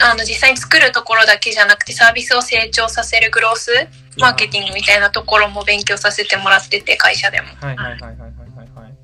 [0.00, 3.70] あの、実際に作るところだけじゃなくて、サービスを成長させるグロース、
[4.18, 7.48] マーケティングみたいなところも勉強させてもらってて、会社でも。
[7.60, 8.94] はいはいはいはいはいはいはい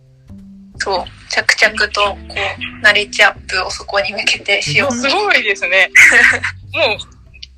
[0.78, 5.90] そう、着々と、こう、ナレッジアップをそこに向けてしようすごいですね。
[6.72, 7.16] もう、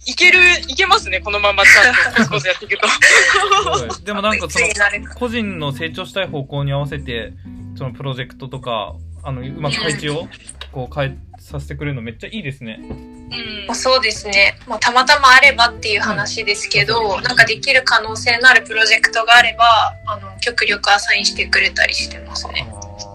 [0.08, 1.20] いける、いけますね。
[1.20, 4.04] このままちゃんとコツコツやっていくと。
[4.04, 4.66] でもなんかその
[5.14, 7.34] 個人の成長したい方向に合わせて
[7.76, 10.26] そのプロジェクトとかあのうまく配置を
[10.72, 11.16] こう変え
[11.48, 14.58] させてくれるのめっちゃいいですねうんまあそうですね。
[14.66, 22.66] まあ、たまたまあればっていう話ですけど、なんかできる可能性のあるプロジェクトがあれば、あの、極力アサインしてくれたりしてますね。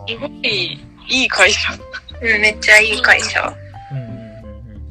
[0.08, 0.80] すごい、
[1.10, 1.74] いい会社。
[2.22, 3.58] うん、めっちゃいい会社。
[3.92, 4.06] うんうん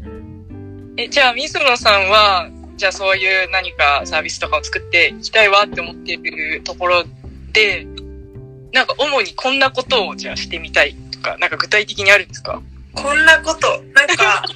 [0.07, 7.05] うんうんえ、じゃあ、水野さんは、じゃあそういう何かサービスとかを作っていきたいわって思っているところ
[7.53, 7.87] で、
[8.73, 12.61] なんか主にこんなことをじゃあしてみたいとか、なんか具体的にあるんですか？
[12.95, 14.43] こんなこと、なんか、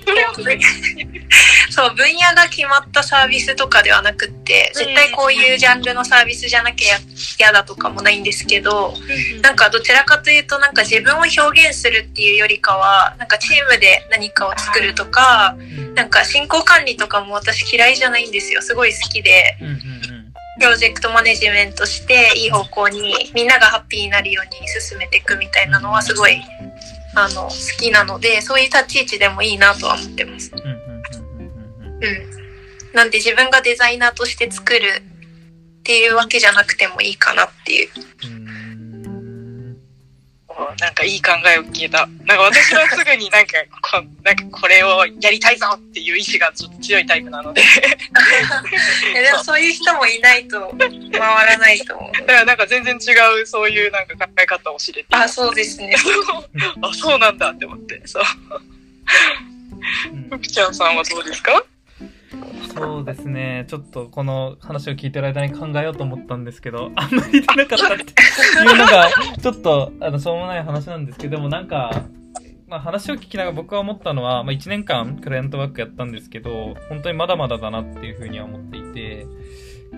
[1.70, 6.98] そう、分野が決まったサービスとかではなくって、絶対こういうジャンルのサービスじゃなきゃ
[7.38, 8.94] 嫌だとかもないんですけど、
[9.42, 15.94] なんかどちらかというとなんか自分を表現するっていうよりかは、なんかチームで何かを作るとか、うん。
[15.94, 18.60] なんか進行管理とかも私嫌いじゃないんですよ。
[18.60, 19.56] すごい好きで、
[20.58, 26.42] プロジェクトマネジメントしていい方向にみんながハッピーになるように進めていくみたいなのはすごい
[27.16, 30.52] あの好きなので、そういう立ち位置でもいいなとは思ってます。
[30.54, 30.62] うん。
[32.92, 34.80] なんで自分がデザイナーとして作る
[35.80, 37.88] っていうわけじゃなくてもいいかなっていう。
[38.24, 38.55] うんお
[40.78, 42.06] なんかいい考えを聞けた。
[42.24, 43.52] なんか私はすぐになんか、
[43.82, 47.62] こなんかこれをやりたいぞっていう意志がちょっと強いタイプなので。
[49.14, 50.74] えでもそういう人もいないと
[51.12, 52.12] 回らないと思う。
[52.20, 52.98] だからなんか全然違
[53.42, 55.08] うそういうなんか考え方を知れて。
[55.10, 55.94] あ、そうですね。
[56.82, 58.00] あ、そうなんだって思って。
[58.06, 58.22] そう。
[60.12, 61.62] うんふくちゃんさんはどうですか？
[62.76, 63.64] そうですね。
[63.68, 69.08] ちょっとこの話を聞いてる間に考えようと思ったんですけど、あんまり出なかったっていうのが、
[69.40, 72.04] ちょっと、あの、しょうもない話なんですけど、でもなんか、
[72.68, 79.26] まあ話を聞きながら僕は思ったのは、まあ1年間クライアントワークやったんですけど、本当にまだまだだなっていうふうには思っていて、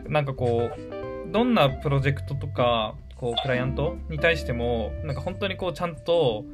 [0.06, 6.44] なんかこう、どんなプロジェクトとか、こう、クライアントに対しても、なんか本当にこう、ちゃんと、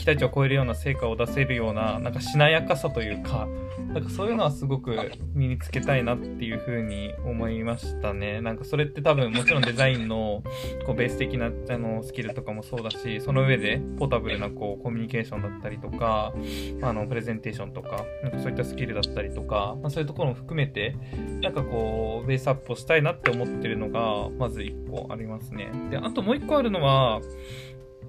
[0.00, 3.46] 期待値を超えるような成果を出せるような、なんかしなやかさというか、
[3.92, 4.96] なんかそういうのはすごく
[5.34, 8.40] 身につけたいなっていうふうに思いましたね。
[8.40, 10.42] なんかそれって多分もちろんデザインの
[10.86, 16.32] こうベース的なあのスキルとかもそうだし、その上でポータブルなこうコミュニケーションだったりとか、
[16.80, 20.96] あのプレゼンテーションとか、なんかそういったスキルだったりとか、まあ、そういうところも含めて、
[21.42, 25.70] なんかこうベースアップをしたいなって思ってるのがまず一個ありますね。
[25.90, 27.20] で、あともう一個あるのは、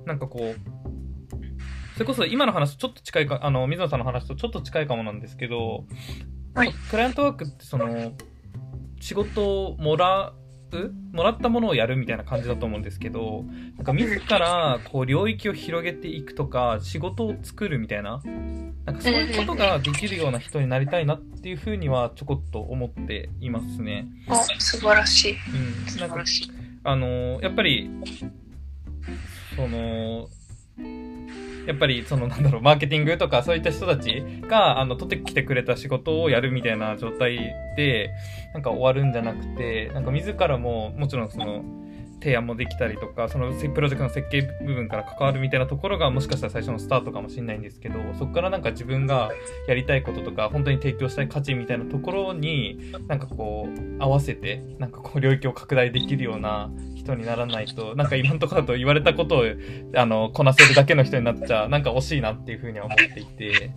[0.05, 0.80] なんかこう、
[1.93, 5.85] それこそ今の話とちょっと近いか、あの、水野さんの話とちょっと近いかもなんですけど、
[6.53, 8.13] はいクライアントワークってその、
[8.99, 10.33] 仕事をもら
[10.73, 10.91] う？
[11.11, 13.43] もらったものをやるみたいな感じだと思うんですけど、
[13.75, 18.21] なんか自らこう領域を広げていくとか、仕事を作るみたいな、
[18.85, 24.07] なんかそういうことができるような人になりたいなっていうふうにはちょこっと思っていますね。
[24.29, 25.35] お、素晴らしい。
[25.93, 25.99] うん。
[25.99, 26.51] なんかしい。
[26.85, 27.89] あのやっぱり、
[29.57, 30.29] その、
[31.67, 37.37] やっぱり、その、なんだろう、マーケティングとか、そういった人たちが、あの、取ってきてくれた仕事をやるみたいな状態
[37.75, 38.11] で、
[38.53, 41.63] なんか終わるんじゃなくて、なんか自らも、もちろんその、
[42.21, 49.31] 提案もできたりとか、そのプロジェクトの設計部分から関わるみたいなところがもしかしたら最初のスタートかもしれないんですけど、そこからなんか自分が
[49.67, 59.43] やりたいこととか、本当に提供したい価値みたいなところに、なんかこう、合わせて、なんかこう領域を拡大できるような人にならないと、なんか今のところだと言われたことを、
[59.95, 63.71] あの、こなせるだけの人になっちゃ、なんか惜しいなっていうふうには思っていて。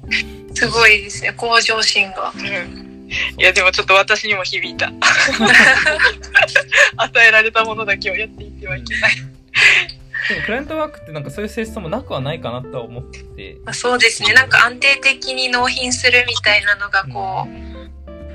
[0.54, 2.32] すごいですね、向上心が。
[2.36, 2.93] うん
[3.38, 4.92] いやでもちょっと私にも響いた。
[6.96, 9.16] 与えられたものだけをやっていってはいけない。
[10.28, 13.22] でもクライアントワークってなんかそういう性質もなくはないかなとは思って。
[13.22, 13.58] て。
[13.64, 17.74] まあそうですね、なんか安定的に納品するみたいなのがこう、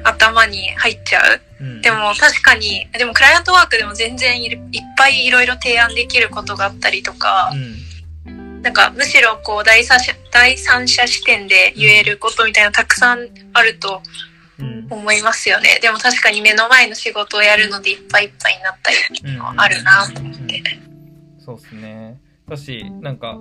[0.04, 1.42] 頭に入っちゃう。
[1.62, 7.52] うん、でも確かに、でもクライアントワークでも全然いるいっぱいいろいろ提案できることがあったりとか、
[8.26, 14.02] うん、なんかむしろこう第三者第三者視点で言えることみたいなのたくさんあるとうん、
[14.90, 15.80] 思いますよね。
[15.82, 20.64] でも確かに目の前の仕事をやるのでいっぱいいっぱいになったりうんあるなと思って。
[21.40, 22.20] そうですね。
[22.48, 23.38] だし、なんか、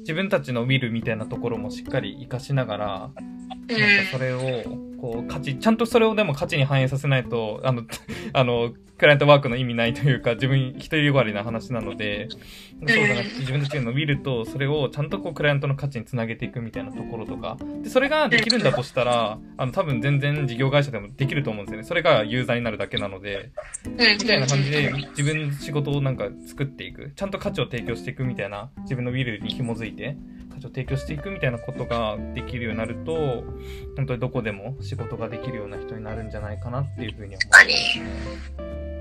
[0.00, 3.10] 自分たちのウィルみたいなところもしっかり活かしながら、
[3.68, 3.80] うん。
[3.80, 4.40] なんかそれを、
[5.00, 7.84] こう、価値、ちゃんとそれをでも価値に反映させないと、あの、
[8.32, 12.28] あの、クライアントワークの意味ないというか、自分一人よがりな話なので、
[12.86, 21.84] そうじゃな自分たちのウィルと、それをちゃんとこう、クライアントの価値につなげていくみたいなところとか、で、それができるんだとしたら、あの、多分全然事業会社でもできると思うんですよね。
[21.86, 23.50] それがユーザーになるだけなので、
[23.84, 23.92] うん。
[23.92, 27.12] みたいな感じで自分の仕事をなんか作っていく。
[27.14, 30.16] ちゃんと価値を提供していくみたいな、自分のウィルに紐づいて、
[30.50, 33.44] 価値を提供していくみたいなことができるようになると、
[33.96, 38.99] 本当にどこでも仕事ができるような人になるんじゃないかなっていうふうに思確かに。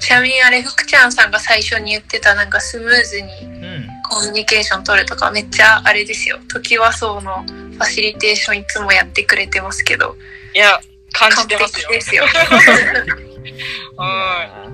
[0.00, 3.88] ちなみにあれ、福ちゃんさんが最初に言ってたなんかスムーズにうん。
[4.06, 6.38] コミュニケーション取るとかめっちゃあれですよ。
[6.48, 10.16] 時はそうのファシリテーションいつもやってくれてますけど、
[10.54, 10.78] いや
[11.12, 12.24] 感じ完てますよ璧ですよ。
[13.96, 14.70] は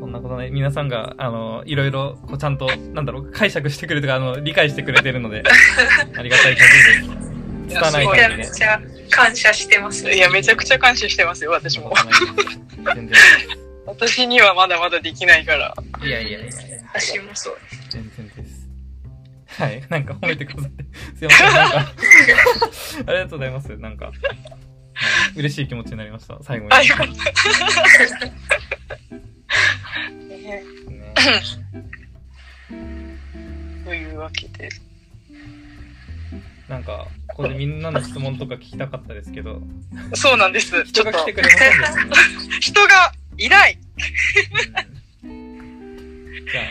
[0.00, 5.42] そんなことね、皆さんが、あの、いろいろ、こう、ちゃんと、なんだろう、解釈してくれてか、あの、理解してくれてるので、
[6.16, 7.38] ありがたい限りです。
[7.68, 8.48] いつかないめちゃ限りね。
[8.48, 10.10] めちゃ感謝してます。
[10.10, 11.92] いやめちゃくちゃ感謝してますよ私も
[12.94, 13.67] 全然。
[13.88, 15.74] 私にはまだまだできないから
[16.04, 16.52] いやいやいやいや。
[16.94, 17.58] 私もそう。
[17.90, 18.68] 全然です。
[19.46, 19.82] はい。
[19.88, 20.84] なんか褒めてくださって。
[21.16, 21.52] すいません。
[21.52, 21.78] なんか、
[23.06, 23.76] ありがとうございます。
[23.76, 24.14] なんか、はい
[25.36, 26.36] 嬉しい気持ちになりました。
[26.42, 26.72] 最後に。
[26.72, 27.12] あよかった
[30.26, 30.64] ねね
[33.84, 34.68] というわけで
[36.68, 39.62] なんか、ここでみんなの質問とか聞きたかったですけど、
[40.14, 42.04] そうなんですちょっと人が来てくれませんでした？
[42.48, 42.60] ね。
[42.60, 43.78] 人がいない
[45.24, 46.64] うんじゃあ、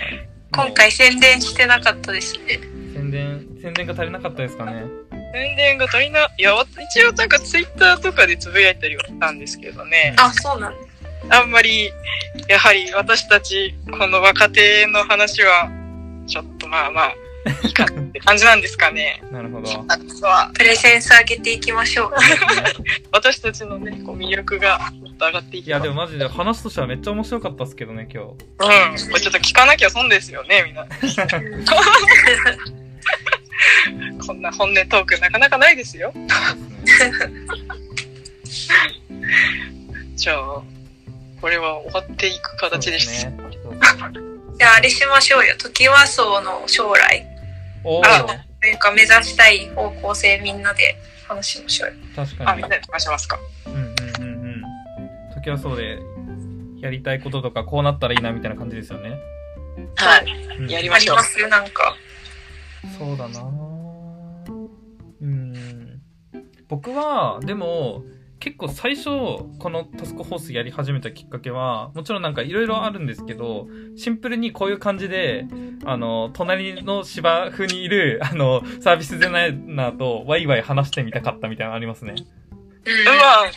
[0.66, 2.60] 今回宣伝してなかったですね。
[2.94, 4.84] 宣伝、宣伝が足りなかったですかね？
[5.34, 6.54] 宣伝が足りないや
[6.94, 10.88] 一応なんかツイッターとかでつぶやいたりはしたんですけどねあ、そうなんです。
[11.30, 11.92] あんまり
[12.48, 15.70] やはり私たちこの若手の話は
[16.28, 17.14] ちょっとまあまあ
[17.64, 19.68] いいかって感じなんですかねなるほど。
[19.88, 22.12] あとはプレゼンス上げていきましょう。
[23.12, 28.30] 私たちのねこう魅力がもっと上がっていいや、でもマジで話としてはめっちゃ面白かったっすけどね、今日。
[28.30, 28.38] うん
[29.10, 30.86] これちょっと聞かなきゃ損ですよねみんな
[34.26, 36.14] こんな本音トークなかなかないですよ
[40.16, 40.62] じゃあ
[41.42, 43.38] これは終わっていく形ですそうね。
[44.60, 45.56] じゃああれしましょうよ。
[45.58, 47.37] 時和荘の将来。
[47.90, 48.34] おあーな
[48.76, 51.96] んか目指したい方向性みんなで話しましょうよ。
[52.16, 52.62] 確かにあみん。
[52.64, 53.40] なで話しますか？
[53.66, 54.62] うんうんうんうん。
[55.36, 56.00] 時はそうで、
[56.82, 59.12] やりたいこととか、こうなったらいいなみたいな感じですよね。
[59.96, 60.26] はい
[60.60, 61.96] うんやりましょうありますなんか。
[62.98, 63.42] そうだな
[65.22, 66.02] うん。
[66.68, 68.04] 僕は、でも、
[68.40, 75.48] 結構最初、このタスクホースやり始めたきっかけは、もちろんなんかいろいろあるんですけど、シンプルにこういう感じで、
[75.86, 82.16] あの、隣の芝生にいる、あの、サービスデザイナーとワイワイ話してみたかったみたいなのありますね。
[82.86, 83.06] うん。
[83.06, 83.52] まあ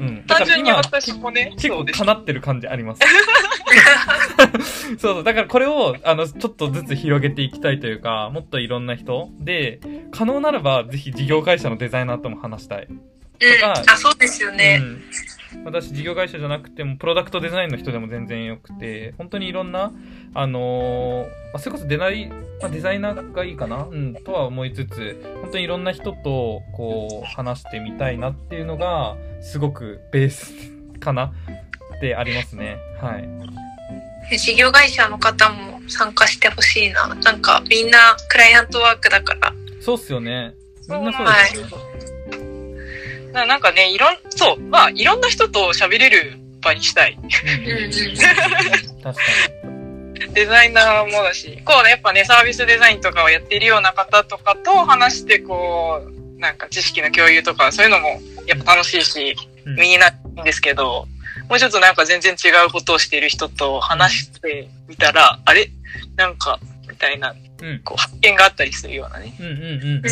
[0.00, 0.24] うん。
[0.26, 3.00] 単純に今、私もね結構そうです叶ってる感じあります。
[4.98, 5.24] そうそう。
[5.24, 9.80] だからこれを、あの、ちょっとずつ広げていきたいというか、もっといろんな人で、
[10.10, 12.88] 可能ならば、ぜひ事業会社のデザイナーとも話したい。
[13.40, 13.64] うん。
[13.64, 14.80] あ、そうですよね。
[14.82, 15.02] うん。
[15.64, 19.92] 私、事業会社じゃなくても、プロダクトデザインの人でも全然よくて、本当にいろんな、
[20.34, 22.30] あのーまあ、それこそデザイン、
[22.60, 23.84] まあ、デザイナーがいいかな？
[23.84, 30.52] うん、とは思いつつ、本当にいろんな人と、こう、話してみたいなっていうのが、すごくベース
[30.98, 32.78] かなってありますね。
[33.00, 33.28] はい。
[34.38, 37.14] 事業会社の方も参加してほしいな。
[37.14, 39.52] なんかみんなクライアントワークだから。
[39.80, 40.54] そうっすよね。
[40.88, 41.78] みんなそうはいですよ。
[41.78, 42.13] な
[43.34, 47.18] なんかねいろんそうまあいろんな人と喋れる場にしたい。
[50.32, 61.06] デザイナーもだし、こうね、やっぱね、サービスデザインとかをやっているような方とかと話して、こう、なんか知識の共有とか、そういうのもやっぱ楽しいし、うん身になるんですけど、
[61.48, 65.70] もうちょっとなんか全然違うことをしている人と話してみたら、あれ？
[66.16, 66.58] なんか、
[66.88, 67.80] みたいな、うん。
[67.84, 69.60] こう、発見があったりするようなね、うんうんうん。
[69.96, 70.02] うん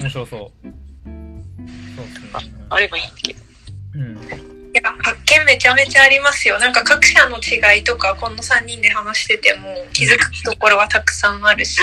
[0.00, 0.68] 面白そう。
[2.70, 3.40] あればいいけど。
[3.94, 4.52] うん。
[4.74, 6.58] いや、発見めちゃめちゃありますよ。
[6.58, 11.80] なんか各社の違いとか、この3人で話してても気づくところはたくさんあるし、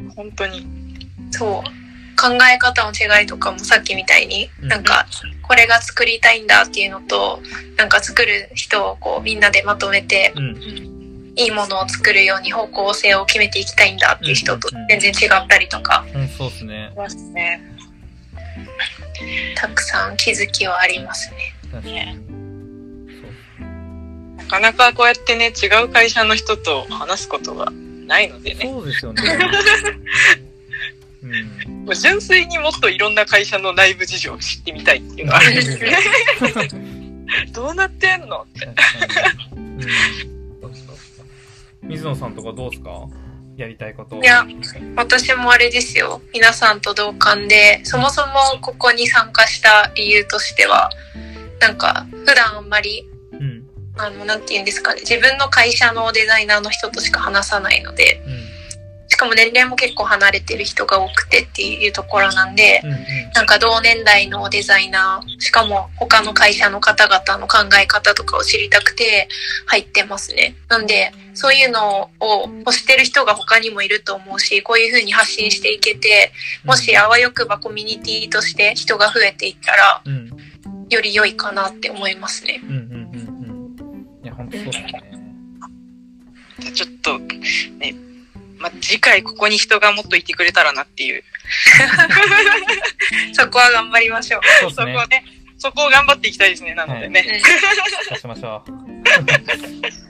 [0.00, 0.08] うん。
[0.10, 0.66] 本当に。
[1.30, 1.86] そう。
[2.18, 5.06] 考え方の違いとかもさっきみたいに、うんなんか、
[5.42, 7.40] これが作りたいんだっていうのと、
[7.76, 10.96] なんか作る人をこうみんなでまとめて、うん。
[11.38, 16.90] いいものを作るように方向性を決めていきたいんだっていう人と全然違ったりとか、うん、そうですね。
[19.56, 21.54] たくさん気づきはありますね。
[21.72, 21.96] 確かに。
[24.36, 27.70] なかなかこうやってね、違う会社の人と話すことが
[28.06, 28.54] ないので。
[28.54, 28.66] ね。
[28.66, 29.22] そうですよね。
[31.22, 31.94] うん。
[31.94, 35.98] 純粋にもっといろんな会社の内部事情を知ってみたいっていうのがあるんですよね。
[37.52, 38.68] どうなってんのって。
[41.82, 42.90] 水野さんとかどうですか？
[43.56, 44.16] やりたいこと。
[44.16, 44.44] いや、
[44.96, 46.20] 私もあれですよ。
[46.32, 50.90] 皆さんと同感で、そもそもここに参加した理由としては、
[51.60, 53.64] なんか、普段あんまり、うん。
[53.96, 58.46] あの、なんて言うんですかね、自分の会社のデザイナーの人としか話さないので、うん。
[59.08, 62.90] しかも年齢も結構離れてる人が多くてっていうところなんで、うん。
[62.90, 62.98] うん。
[63.34, 69.28] なんか同年代のデザイナー、しかも他の会社の方々の考え方とかを知りたくて
[69.64, 70.56] 入ってますね。
[70.68, 76.32] なんで、そういうのを欲してる人が他にもいると思うし、こういう風に発信していけて、
[76.64, 80.30] もしあわよくばコミュニティとして人が増えていったら、うん。
[80.88, 82.62] より良いかなって思いますね。
[82.64, 82.70] うん。
[82.70, 82.74] うん。
[82.74, 82.88] うん。
[83.84, 84.24] うん。
[84.24, 85.02] いや、本当そうですね。
[86.60, 87.94] じゃあちょっと、ね、
[88.58, 91.22] まあ、次回ここに人がもっといてくれたらなっていう。
[93.34, 94.70] そこは頑張りましょう。
[94.70, 94.94] そうね。
[94.94, 95.24] そこをね、
[95.58, 96.74] そこを頑張っていきたいですね。
[96.74, 97.42] なのでね。
[98.10, 98.70] 出しましょう。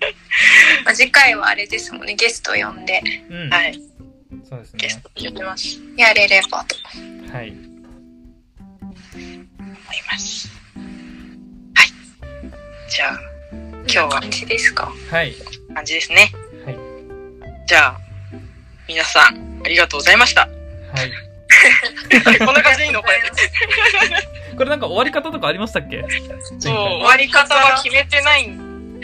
[0.84, 3.50] まあ、次回はあれですもんね、ゲスト呼んでうん。
[3.50, 3.74] はい。
[4.48, 4.98] そうですねゲス。
[5.02, 5.78] ト呼んでます。
[5.96, 6.76] やれればと。
[7.36, 7.50] はい。
[7.50, 7.58] 思
[9.20, 9.46] い
[10.10, 10.48] ます。
[11.74, 11.88] はい。
[12.90, 13.20] じゃあ、
[13.52, 14.92] 今日は感じですか？
[15.10, 15.34] はい。
[15.74, 16.30] 感じですね。
[16.64, 16.76] はい。
[17.66, 17.96] じゃあ、
[18.86, 20.42] 皆さん、ありがとうございました。
[20.42, 20.48] は
[21.04, 21.12] い。
[22.38, 23.02] こんな感じでいいの？
[23.02, 23.20] これ。
[24.56, 26.02] これなんか終わり方とかありましたっけ？
[26.60, 29.00] そう、前終わり方は決めてないん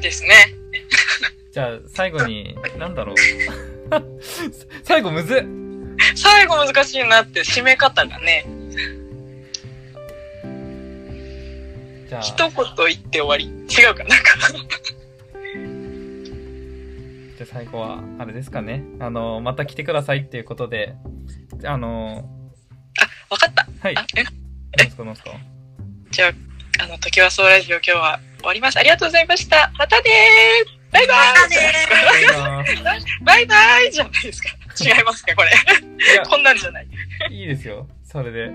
[0.00, 0.54] ですね。
[1.52, 3.16] じゃあ、最後に、なんだろう。
[4.84, 5.42] 最後むずっ。
[6.16, 8.44] 最後難しいなって、締め方がね、
[12.08, 12.54] じゃあ、一言
[12.88, 13.46] 言って終わり。
[13.46, 14.24] 違うかなんか。
[17.36, 18.82] じゃあ最後は、あれですかね。
[19.00, 20.94] あの、また来てくださいっていうことで、
[21.64, 22.28] あの、
[23.30, 23.66] わかった。
[23.80, 23.96] はい。
[23.96, 24.22] あ、え？
[24.22, 24.34] なん
[24.84, 25.30] ですか、なんですか？
[26.10, 28.78] じゃあ、あの、時はそうラジオ今日は終わります。
[28.78, 29.72] ありがとうございました。
[29.76, 31.56] またねーバイバーイまたね
[33.24, 34.50] バイバイじゃないですか。
[34.80, 35.50] 違いますかこれ。
[36.28, 36.86] こんなんじゃない。
[37.30, 37.88] いいですよ。
[38.04, 38.52] それで。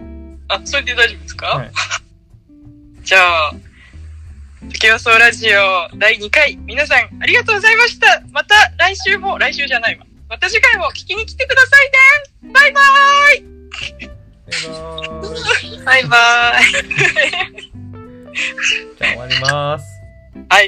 [0.48, 1.72] あ、それで大丈夫ですか、はい。
[3.04, 3.54] じゃあ、
[4.70, 8.24] 時はそうラジオ第2回、皆さんありがとうございました。
[8.32, 10.06] また来週も、来週じゃないわ。
[10.30, 11.92] また次回も聞きに来てください
[12.48, 12.54] ね。
[12.54, 13.44] バイバーイ
[14.54, 14.64] バイ
[15.74, 15.84] バーイ。
[15.84, 17.71] バイバーイ。
[18.34, 20.02] じゃあ終わります。
[20.50, 20.68] はい。